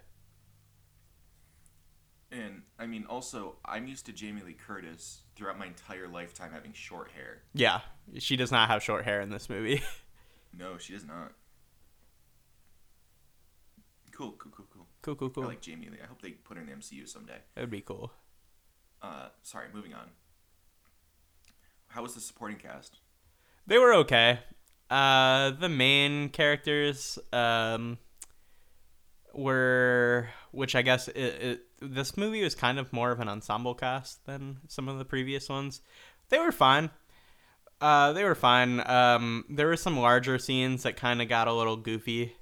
[2.31, 6.73] And I mean, also, I'm used to Jamie Lee Curtis throughout my entire lifetime having
[6.73, 7.41] short hair.
[7.53, 7.79] Yeah,
[8.19, 9.81] she does not have short hair in this movie.
[10.57, 11.33] No, she does not.
[14.11, 14.87] Cool, cool, cool, cool.
[15.03, 15.43] cool, cool, cool.
[15.43, 15.99] I like Jamie Lee.
[16.03, 17.37] I hope they put her in the MCU someday.
[17.53, 18.11] that would be cool.
[18.99, 20.09] Uh, sorry, moving on.
[21.89, 22.97] How was the supporting cast?
[23.67, 24.39] They were okay.
[24.89, 27.99] Uh, the main characters um,
[29.31, 33.75] were, which I guess it, it, this movie was kind of more of an ensemble
[33.75, 35.81] cast than some of the previous ones.
[36.29, 36.89] They were fine.
[37.81, 38.81] Uh, they were fine.
[38.89, 42.35] Um, there were some larger scenes that kind of got a little goofy.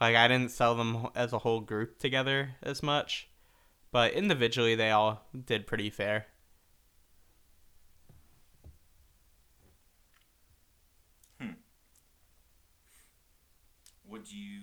[0.00, 3.28] Like I didn't sell them as a whole group together as much,
[3.92, 6.26] but individually they all did pretty fair.
[14.08, 14.60] Would you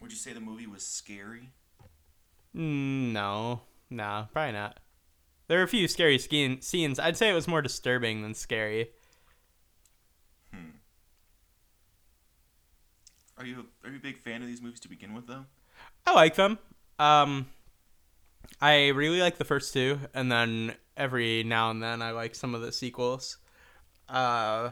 [0.00, 1.50] would you say the movie was scary?
[2.56, 4.80] Mm, No, no, probably not.
[5.48, 6.98] There were a few scary scenes.
[6.98, 8.90] I'd say it was more disturbing than scary.
[13.36, 15.46] Are you are you a big fan of these movies to begin with, though?
[16.06, 16.58] I like them.
[16.98, 17.46] Um,
[18.60, 22.54] I really like the first two, and then every now and then I like some
[22.54, 23.38] of the sequels.
[24.08, 24.70] Uh,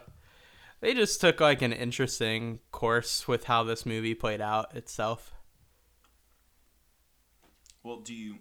[0.80, 5.32] they just took like an interesting course with how this movie played out itself.
[7.88, 8.34] Well, do you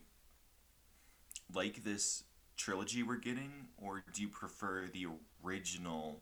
[1.55, 2.25] like this
[2.57, 5.07] trilogy we're getting, or do you prefer the
[5.41, 6.19] original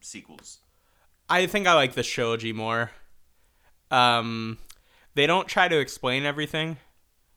[0.00, 0.58] sequels?
[1.28, 2.90] I think I like the trilogy more.
[3.92, 4.58] Um,
[5.14, 6.78] they don't try to explain everything,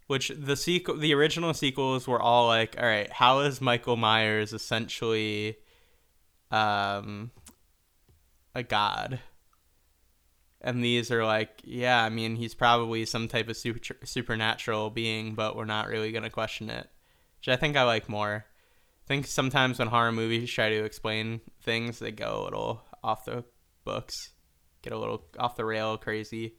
[0.07, 4.53] which the sequel, the original sequels were all like, all right, how is Michael Myers
[4.53, 5.55] essentially,
[6.49, 7.29] um,
[8.55, 9.19] a god?
[10.63, 15.33] And these are like, yeah, I mean, he's probably some type of super, supernatural being,
[15.33, 16.87] but we're not really gonna question it.
[17.39, 18.45] Which I think I like more.
[19.03, 23.25] I think sometimes when horror movies try to explain things, they go a little off
[23.25, 23.43] the
[23.83, 24.29] books,
[24.83, 26.53] get a little off the rail, crazy.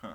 [0.00, 0.14] Huh.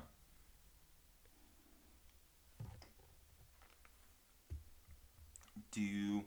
[5.72, 6.24] Do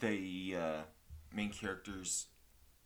[0.00, 0.82] the uh,
[1.36, 2.26] main characters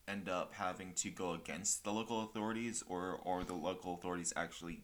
[0.09, 4.82] end up having to go against the local authorities, or or the local authorities actually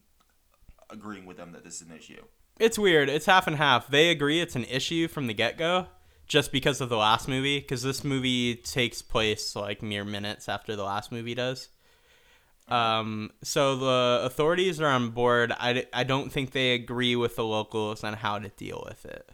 [0.89, 2.23] agreeing with them that this is an issue?
[2.59, 3.09] It's weird.
[3.09, 3.89] It's half and half.
[3.89, 5.89] They agree it's an issue from the get go,
[6.27, 7.61] just because of the last movie.
[7.61, 11.69] Because this movie takes place like mere minutes after the last movie does.
[12.69, 15.53] Um, so the authorities are on board.
[15.53, 19.31] I, I don't think they agree with the locals on how to deal with it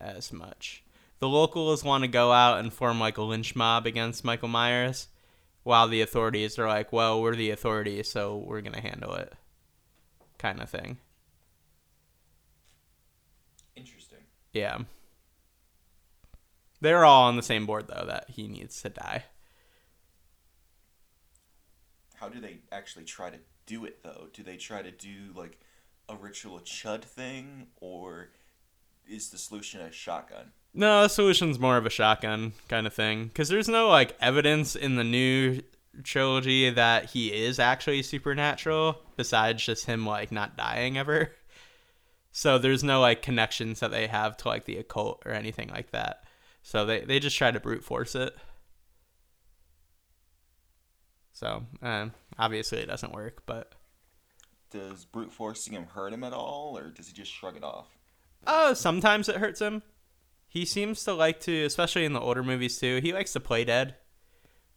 [0.00, 0.82] as much.
[1.18, 5.08] The locals want to go out and form like a lynch mob against Michael Myers,
[5.62, 9.32] while the authorities are like, well, we're the authorities, so we're going to handle it.
[10.38, 10.98] Kind of thing.
[13.74, 14.18] Interesting.
[14.52, 14.80] Yeah.
[16.80, 19.24] They're all on the same board though that he needs to die.
[22.16, 24.28] How do they actually try to do it though?
[24.32, 25.58] Do they try to do like
[26.08, 28.28] a ritual chud thing, or
[29.08, 30.52] is the solution a shotgun?
[30.76, 34.76] No, the solution's more of a shotgun kind of thing cuz there's no like evidence
[34.76, 35.62] in the new
[36.04, 41.32] trilogy that he is actually supernatural besides just him like not dying ever.
[42.32, 45.92] So there's no like connections that they have to like the occult or anything like
[45.92, 46.22] that.
[46.62, 48.36] So they they just try to brute force it.
[51.32, 53.72] So, um, obviously it doesn't work, but
[54.70, 57.86] Does brute forcing him hurt him at all, or does he just shrug it off?
[58.46, 59.82] Uh, sometimes it hurts him.
[60.56, 63.00] He seems to like to, especially in the older movies too.
[63.02, 63.96] He likes to play dead,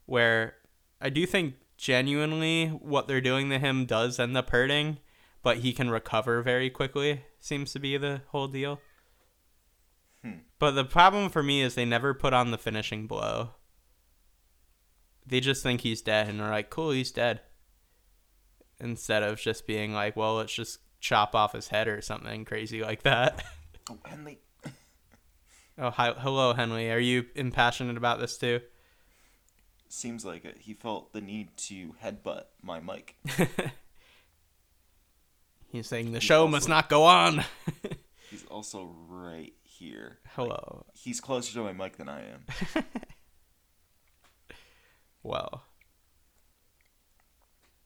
[0.07, 0.55] where
[0.99, 4.97] I do think genuinely what they're doing to him does end up hurting,
[5.41, 7.23] but he can recover very quickly.
[7.39, 8.82] Seems to be the whole deal.
[10.21, 10.39] Hmm.
[10.59, 13.51] But the problem for me is they never put on the finishing blow.
[15.25, 17.39] They just think he's dead and are like, "Cool, he's dead."
[18.82, 22.82] Instead of just being like, "Well, let's just chop off his head or something crazy
[22.82, 23.41] like that."
[23.89, 24.41] Oh, Henley.
[25.82, 26.91] Oh, hi, hello, Henley.
[26.91, 28.59] Are you impassioned about this too?
[29.88, 30.57] Seems like it.
[30.59, 33.15] He felt the need to headbutt my mic.
[35.71, 37.45] He's saying the show must not go on.
[38.30, 40.19] He's also right here.
[40.36, 40.86] hello.
[40.93, 42.84] He's closer to my mic than I am.
[45.21, 45.63] Well.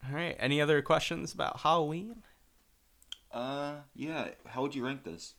[0.07, 0.35] All right.
[0.39, 2.21] Any other questions about Halloween?
[3.31, 4.29] Uh, yeah.
[4.45, 5.33] How would you rank this?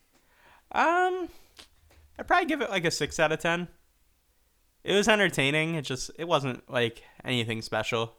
[0.73, 1.29] Um,
[2.19, 3.69] I'd probably give it like a six out of ten.
[4.85, 5.75] It was entertaining.
[5.75, 8.15] It just it wasn't like anything special.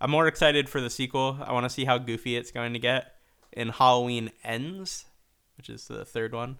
[0.00, 1.38] I'm more excited for the sequel.
[1.44, 3.14] I want to see how goofy it's going to get
[3.52, 5.04] in Halloween Ends,
[5.56, 6.58] which is the third one.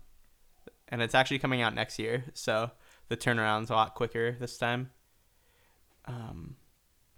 [0.89, 2.73] And it's actually coming out next year, so
[3.09, 4.91] the turnaround's a lot quicker this time.
[6.05, 6.57] Um,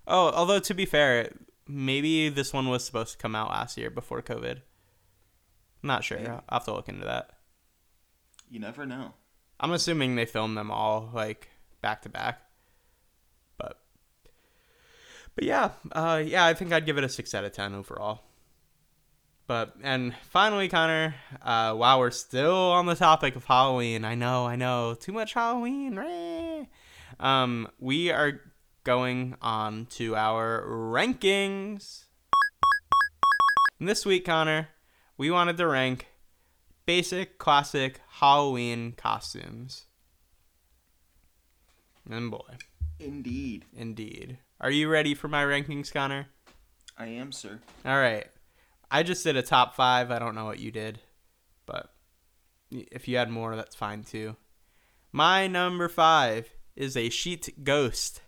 [0.07, 1.33] oh, although to be fair,
[1.67, 4.59] maybe this one was supposed to come out last year before COVID.
[5.83, 6.19] I'm not sure.
[6.49, 7.31] I'll have to look into that.
[8.51, 9.15] You never know.
[9.63, 11.49] I'm assuming they filmed them all like
[11.81, 12.41] back to back.
[13.57, 13.79] But
[15.35, 18.23] but yeah, uh, yeah, I think I'd give it a six out of ten overall.
[19.47, 24.47] But and finally, Connor, uh, while we're still on the topic of Halloween, I know,
[24.47, 26.67] I know, too much Halloween.
[27.21, 28.41] Um, we are
[28.85, 32.05] going on to our rankings.
[33.79, 34.69] And this week, Connor,
[35.19, 36.07] we wanted to rank
[36.87, 39.85] basic, classic Halloween costumes.
[42.11, 42.57] And boy,
[42.99, 43.65] Indeed.
[43.77, 44.39] indeed.
[44.61, 46.29] Are you ready for my rankings, Connor?
[46.99, 47.61] I am, sir.
[47.85, 48.27] All right.
[48.91, 50.11] I just did a top five.
[50.11, 51.01] I don't know what you did,
[51.65, 51.93] but
[52.71, 54.37] if you had more, that's fine too.
[55.13, 58.23] My number five is a sheet ghost.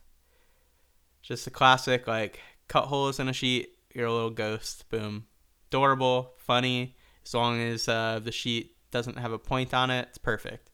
[1.23, 4.89] Just a classic, like cut holes in a sheet, you're a little ghost.
[4.89, 5.27] Boom.
[5.69, 6.97] Adorable, funny.
[7.25, 10.71] As long as uh, the sheet doesn't have a point on it, it's perfect.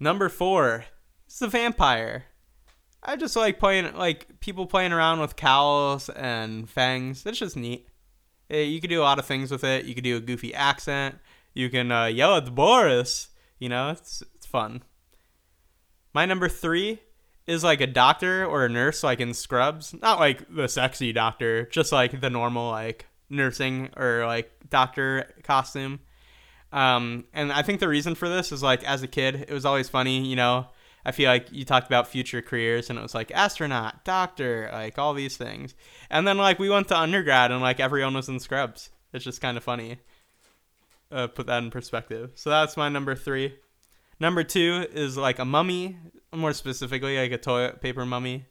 [0.00, 0.84] Number four
[1.28, 2.24] is the vampire.
[3.02, 7.24] I just like playing, like people playing around with cowls and fangs.
[7.26, 7.88] It's just neat.
[8.50, 9.84] Eh, You could do a lot of things with it.
[9.84, 11.16] You could do a goofy accent.
[11.52, 13.28] You can uh, yell at the Boris.
[13.58, 14.82] You know, it's it's fun.
[16.12, 17.00] My number three
[17.46, 19.94] is like a doctor or a nurse, like in Scrubs.
[20.00, 26.00] Not like the sexy doctor, just like the normal like nursing or like doctor costume.
[26.72, 29.64] Um, and I think the reason for this is like as a kid, it was
[29.64, 30.26] always funny.
[30.26, 30.66] You know,
[31.04, 34.98] I feel like you talked about future careers, and it was like astronaut, doctor, like
[34.98, 35.74] all these things.
[36.10, 38.90] And then like we went to undergrad, and like everyone was in Scrubs.
[39.12, 39.98] It's just kind of funny.
[41.12, 42.32] Uh, put that in perspective.
[42.34, 43.54] So that's my number three.
[44.18, 45.96] Number two is like a mummy,
[46.32, 48.46] more specifically like a toilet paper mummy.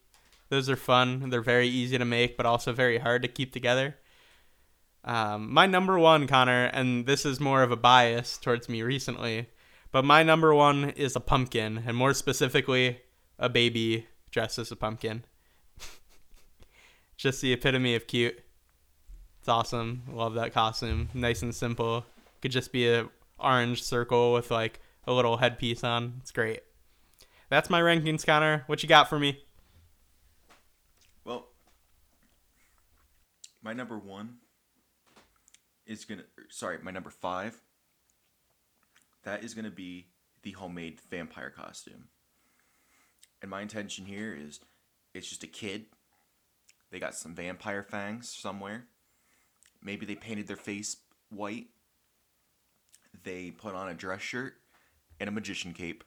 [0.49, 1.29] Those are fun.
[1.29, 3.95] They're very easy to make, but also very hard to keep together.
[5.05, 9.47] Um, my number one, Connor, and this is more of a bias towards me recently,
[9.91, 13.01] but my number one is a pumpkin, and more specifically,
[13.37, 15.25] a baby dressed as a pumpkin.
[17.17, 18.39] Just the epitome of cute.
[19.39, 20.03] It's awesome.
[20.09, 21.09] Love that costume.
[21.13, 22.05] Nice and simple.
[22.41, 26.13] Could just be a orange circle with like a little headpiece on.
[26.21, 26.61] It's great.
[27.49, 28.63] That's my rankings, Connor.
[28.67, 29.43] What you got for me?
[31.25, 31.49] Well,
[33.61, 34.37] my number one
[35.85, 36.23] is gonna.
[36.49, 37.61] Sorry, my number five.
[39.23, 40.07] That is gonna be
[40.43, 42.09] the homemade vampire costume.
[43.41, 44.59] And my intention here is,
[45.13, 45.85] it's just a kid.
[46.91, 48.85] They got some vampire fangs somewhere.
[49.81, 50.97] Maybe they painted their face
[51.29, 51.67] white.
[53.23, 54.55] They put on a dress shirt
[55.19, 56.03] and a magician cape.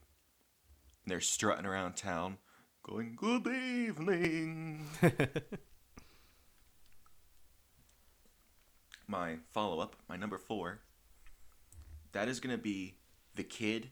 [1.05, 2.39] And they're strutting around town,
[2.83, 4.87] going, "Good evening."
[9.07, 10.81] my follow up, my number four,
[12.13, 12.95] that is going to be
[13.35, 13.91] the kid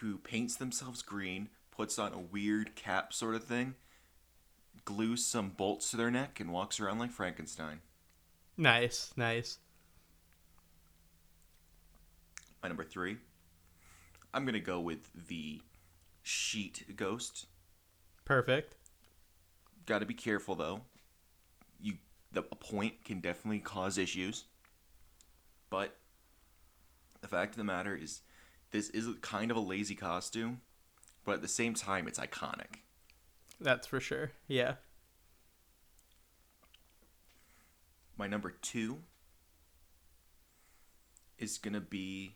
[0.00, 3.74] who paints themselves green, puts on a weird cap sort of thing,
[4.84, 7.80] glues some bolts to their neck, and walks around like Frankenstein.
[8.56, 9.58] Nice, nice.
[12.62, 13.16] My number three,
[14.34, 15.60] I'm going to go with the
[16.22, 17.46] sheet ghost.
[18.24, 18.74] Perfect.
[19.86, 20.80] Got to be careful though.
[22.36, 24.44] The a point can definitely cause issues.
[25.70, 25.96] But
[27.22, 28.20] the fact of the matter is
[28.72, 30.60] this is kind of a lazy costume,
[31.24, 32.82] but at the same time it's iconic.
[33.58, 34.32] That's for sure.
[34.48, 34.74] Yeah.
[38.18, 38.98] My number 2
[41.38, 42.34] is going to be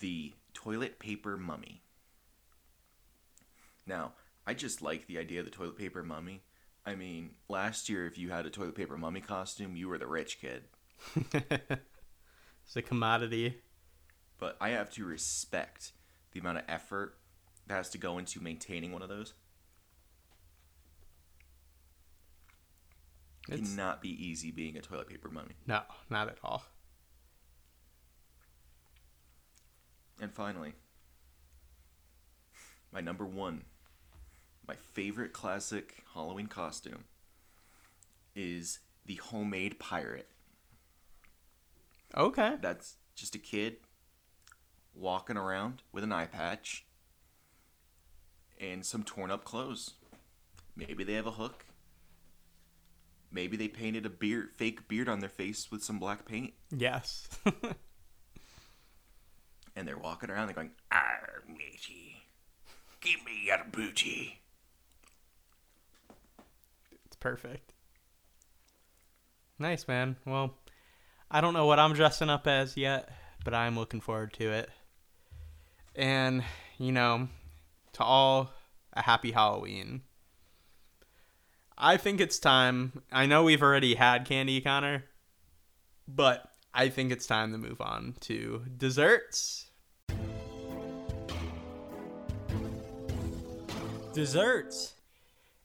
[0.00, 1.80] the toilet paper mummy.
[3.86, 4.12] Now,
[4.46, 6.42] I just like the idea of the toilet paper mummy.
[6.90, 10.08] I mean, last year, if you had a toilet paper mummy costume, you were the
[10.08, 10.64] rich kid.
[11.32, 13.58] it's a commodity.
[14.40, 15.92] But I have to respect
[16.32, 17.16] the amount of effort
[17.68, 19.34] that has to go into maintaining one of those.
[23.48, 25.54] It It's cannot be easy being a toilet paper mummy.
[25.68, 26.64] no, not at all.
[30.20, 30.74] And finally,
[32.92, 33.64] my number one,
[34.70, 37.02] my favorite classic Halloween costume
[38.36, 40.28] is the homemade pirate.
[42.16, 42.54] Okay.
[42.62, 43.78] That's just a kid
[44.94, 46.84] walking around with an eye patch
[48.60, 49.94] and some torn up clothes.
[50.76, 51.64] Maybe they have a hook.
[53.32, 57.26] Maybe they painted a beard, fake beard on their face with some black paint, Yes.
[59.74, 60.46] and they're walking around.
[60.46, 62.22] They're going, "Arr, matey,
[63.00, 64.36] give me your booty."
[67.20, 67.72] Perfect.
[69.58, 70.16] Nice, man.
[70.26, 70.54] Well,
[71.30, 73.10] I don't know what I'm dressing up as yet,
[73.44, 74.70] but I'm looking forward to it.
[75.94, 76.42] And,
[76.78, 77.28] you know,
[77.92, 78.52] to all
[78.94, 80.02] a happy Halloween.
[81.76, 83.02] I think it's time.
[83.12, 85.04] I know we've already had candy, Connor,
[86.08, 89.66] but I think it's time to move on to desserts.
[94.12, 94.94] Desserts.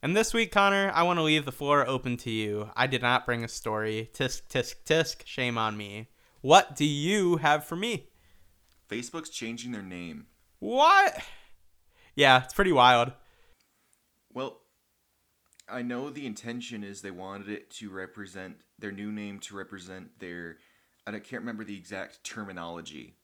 [0.06, 2.69] And this week, Connor, I want to leave the floor open to you.
[2.76, 4.11] I did not bring a story.
[4.14, 5.26] Tisk, tisk, tisk.
[5.26, 6.10] Shame on me.
[6.41, 8.10] What do you have for me?
[8.88, 10.27] Facebook's changing their name.
[10.60, 11.18] What?
[12.14, 13.14] Yeah, it's pretty wild.
[14.32, 14.61] Well,
[15.68, 20.19] I know the intention is they wanted it to represent their new name to represent
[20.19, 20.57] their
[21.07, 23.15] I don't- can't remember the exact terminology.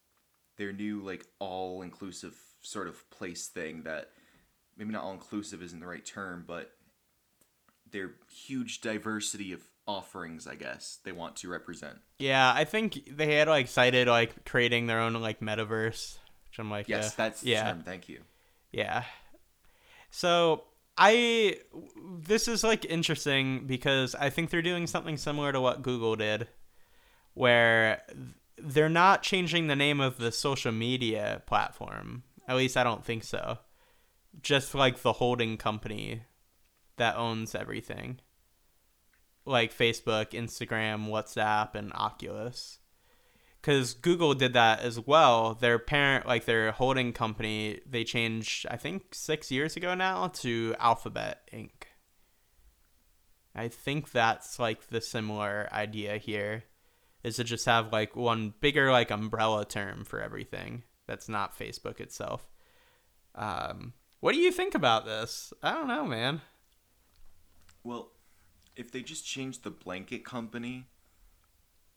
[0.58, 4.10] Their new like all inclusive sort of place thing that
[4.82, 6.72] maybe not all inclusive isn't the right term, but
[7.92, 12.00] their huge diversity of offerings, I guess, they want to represent.
[12.18, 16.18] Yeah, I think they had like cited like creating their own like metaverse,
[16.50, 17.72] which I'm like, Yes, uh, that's the yeah.
[17.72, 17.84] term.
[17.84, 18.22] Thank you.
[18.72, 19.04] Yeah.
[20.10, 20.64] So
[20.98, 21.58] I
[22.20, 26.48] this is like interesting because I think they're doing something similar to what Google did,
[27.36, 28.02] where
[28.58, 32.24] they're not changing the name of the social media platform.
[32.48, 33.60] At least I don't think so.
[34.42, 36.24] Just like the holding company
[36.98, 38.20] that owns everything.
[39.46, 42.80] Like Facebook, Instagram, WhatsApp, and Oculus
[43.62, 45.54] because Google did that as well.
[45.54, 50.76] Their parent, like their holding company, they changed, I think, six years ago now to
[50.80, 51.70] Alphabet Inc.
[53.54, 56.64] I think that's like the similar idea here,
[57.24, 62.00] is to just have like one bigger like umbrella term for everything that's not Facebook
[62.00, 62.50] itself.
[63.36, 65.52] Um, what do you think about this?
[65.62, 66.42] I don't know, man.
[67.84, 68.12] Well,
[68.76, 70.86] if they just change the blanket company,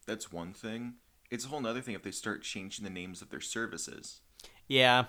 [0.07, 0.95] that's one thing.
[1.31, 4.21] It's a whole other thing if they start changing the names of their services.
[4.67, 5.05] Yeah.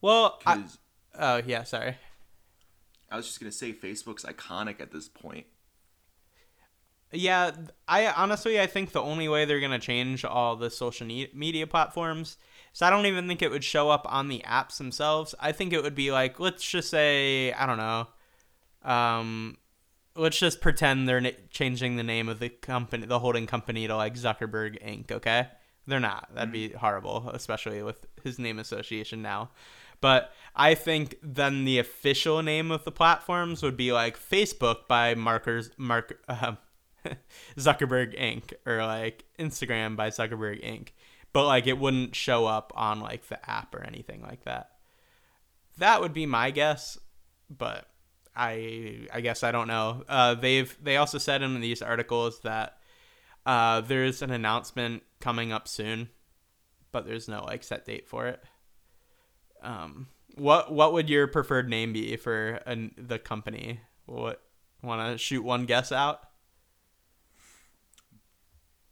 [0.00, 0.64] Well, I,
[1.18, 1.96] oh yeah, sorry.
[3.10, 5.46] I was just gonna say Facebook's iconic at this point.
[7.12, 7.52] Yeah,
[7.88, 11.66] I honestly I think the only way they're gonna change all the social ne- media
[11.66, 12.36] platforms
[12.72, 15.34] is I don't even think it would show up on the apps themselves.
[15.40, 18.08] I think it would be like let's just say I don't know,
[18.82, 19.56] um,
[20.16, 23.96] let's just pretend they're na- changing the name of the company, the holding company, to
[23.96, 25.10] like Zuckerberg Inc.
[25.10, 25.48] Okay,
[25.86, 26.28] they're not.
[26.34, 29.50] That'd be horrible, especially with his name association now.
[30.00, 35.14] But I think then the official name of the platforms would be like Facebook by
[35.14, 36.22] Markers Mark.
[36.28, 36.54] Uh,
[37.56, 38.52] Zuckerberg Inc.
[38.66, 40.88] or like Instagram by Zuckerberg Inc.
[41.32, 44.70] But like it wouldn't show up on like the app or anything like that.
[45.78, 46.98] That would be my guess,
[47.48, 47.86] but
[48.34, 50.04] I I guess I don't know.
[50.08, 52.78] Uh, they've they also said in these articles that
[53.46, 56.08] uh, there's an announcement coming up soon,
[56.92, 58.42] but there's no like set date for it.
[59.62, 63.80] Um, what what would your preferred name be for an, the company?
[64.06, 64.42] What
[64.82, 66.29] want to shoot one guess out?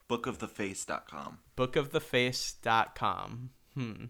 [0.08, 1.38] Bookoftheface.com.
[1.56, 3.50] bookoftheface.com.
[3.74, 4.04] Hmm.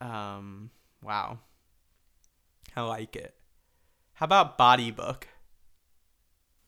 [0.00, 0.70] Um,
[1.02, 1.38] wow.
[2.76, 3.34] I like it.
[4.14, 5.28] How about Body Book?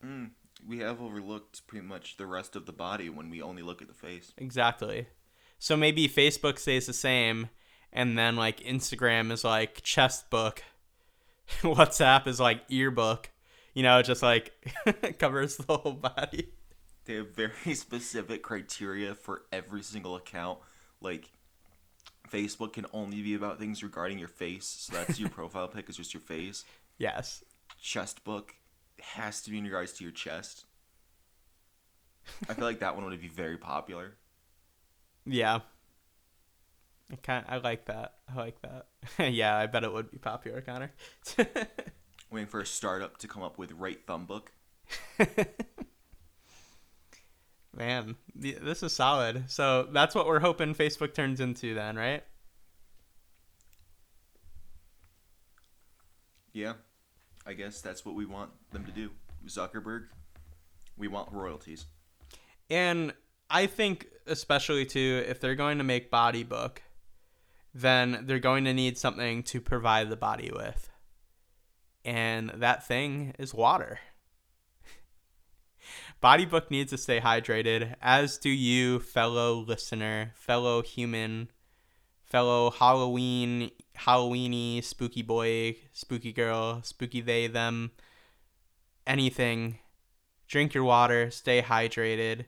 [0.05, 0.31] Mm,
[0.67, 3.89] we have overlooked pretty much the rest of the body when we only look at
[3.89, 4.33] the face.
[4.37, 5.07] Exactly.
[5.59, 7.49] So maybe Facebook stays the same,
[7.93, 10.63] and then like Instagram is like chest book,
[11.63, 13.31] WhatsApp is like earbook.
[13.73, 14.53] You know, just like
[15.19, 16.53] covers the whole body.
[17.05, 20.59] They have very specific criteria for every single account.
[21.01, 21.31] Like,
[22.31, 25.97] Facebook can only be about things regarding your face, so that's your profile pic is
[25.97, 26.65] just your face.
[26.99, 27.45] Yes.
[27.81, 28.55] Chest book
[29.01, 30.65] has to be in regards to your chest.
[32.49, 34.15] I feel like that one would be very popular.
[35.27, 35.61] Yeah.
[37.11, 38.17] I kind I like that.
[38.29, 39.33] I like that.
[39.33, 40.93] yeah, I bet it would be popular, Connor.
[42.31, 44.53] Waiting for a startup to come up with right thumb book.
[47.77, 49.51] Man, this is solid.
[49.51, 52.23] So that's what we're hoping Facebook turns into then, right?
[56.53, 56.75] Yeah,
[57.45, 59.11] I guess that's what we want them to do.
[59.47, 60.05] Zuckerberg,
[60.97, 61.87] we want royalties.
[62.71, 63.13] And
[63.51, 66.83] I think especially too if they're going to make body book,
[67.75, 70.89] then they're going to need something to provide the body with.
[72.05, 73.99] And that thing is water.
[76.25, 81.51] Bodybook needs to stay hydrated, as do you, fellow listener, fellow human,
[82.23, 87.91] fellow Halloween, Halloweeny, spooky boy, spooky girl, spooky they, them,
[89.07, 89.81] anything.
[90.49, 92.47] Drink your water, stay hydrated,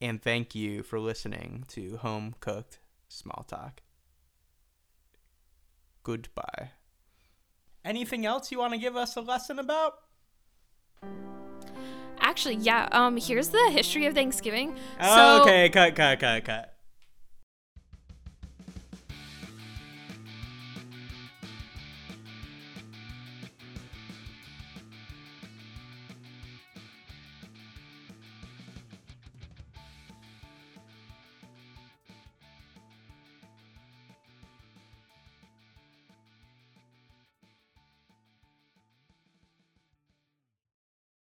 [0.00, 3.80] and thank you for listening to Home Cooked Small Talk.
[6.02, 6.72] Goodbye.
[7.84, 10.00] Anything else you want to give us a lesson about?
[12.24, 12.88] Actually, yeah.
[12.90, 14.74] Um, here's the history of Thanksgiving.
[14.98, 16.73] Oh, so, okay, cut, cut, cut, cut.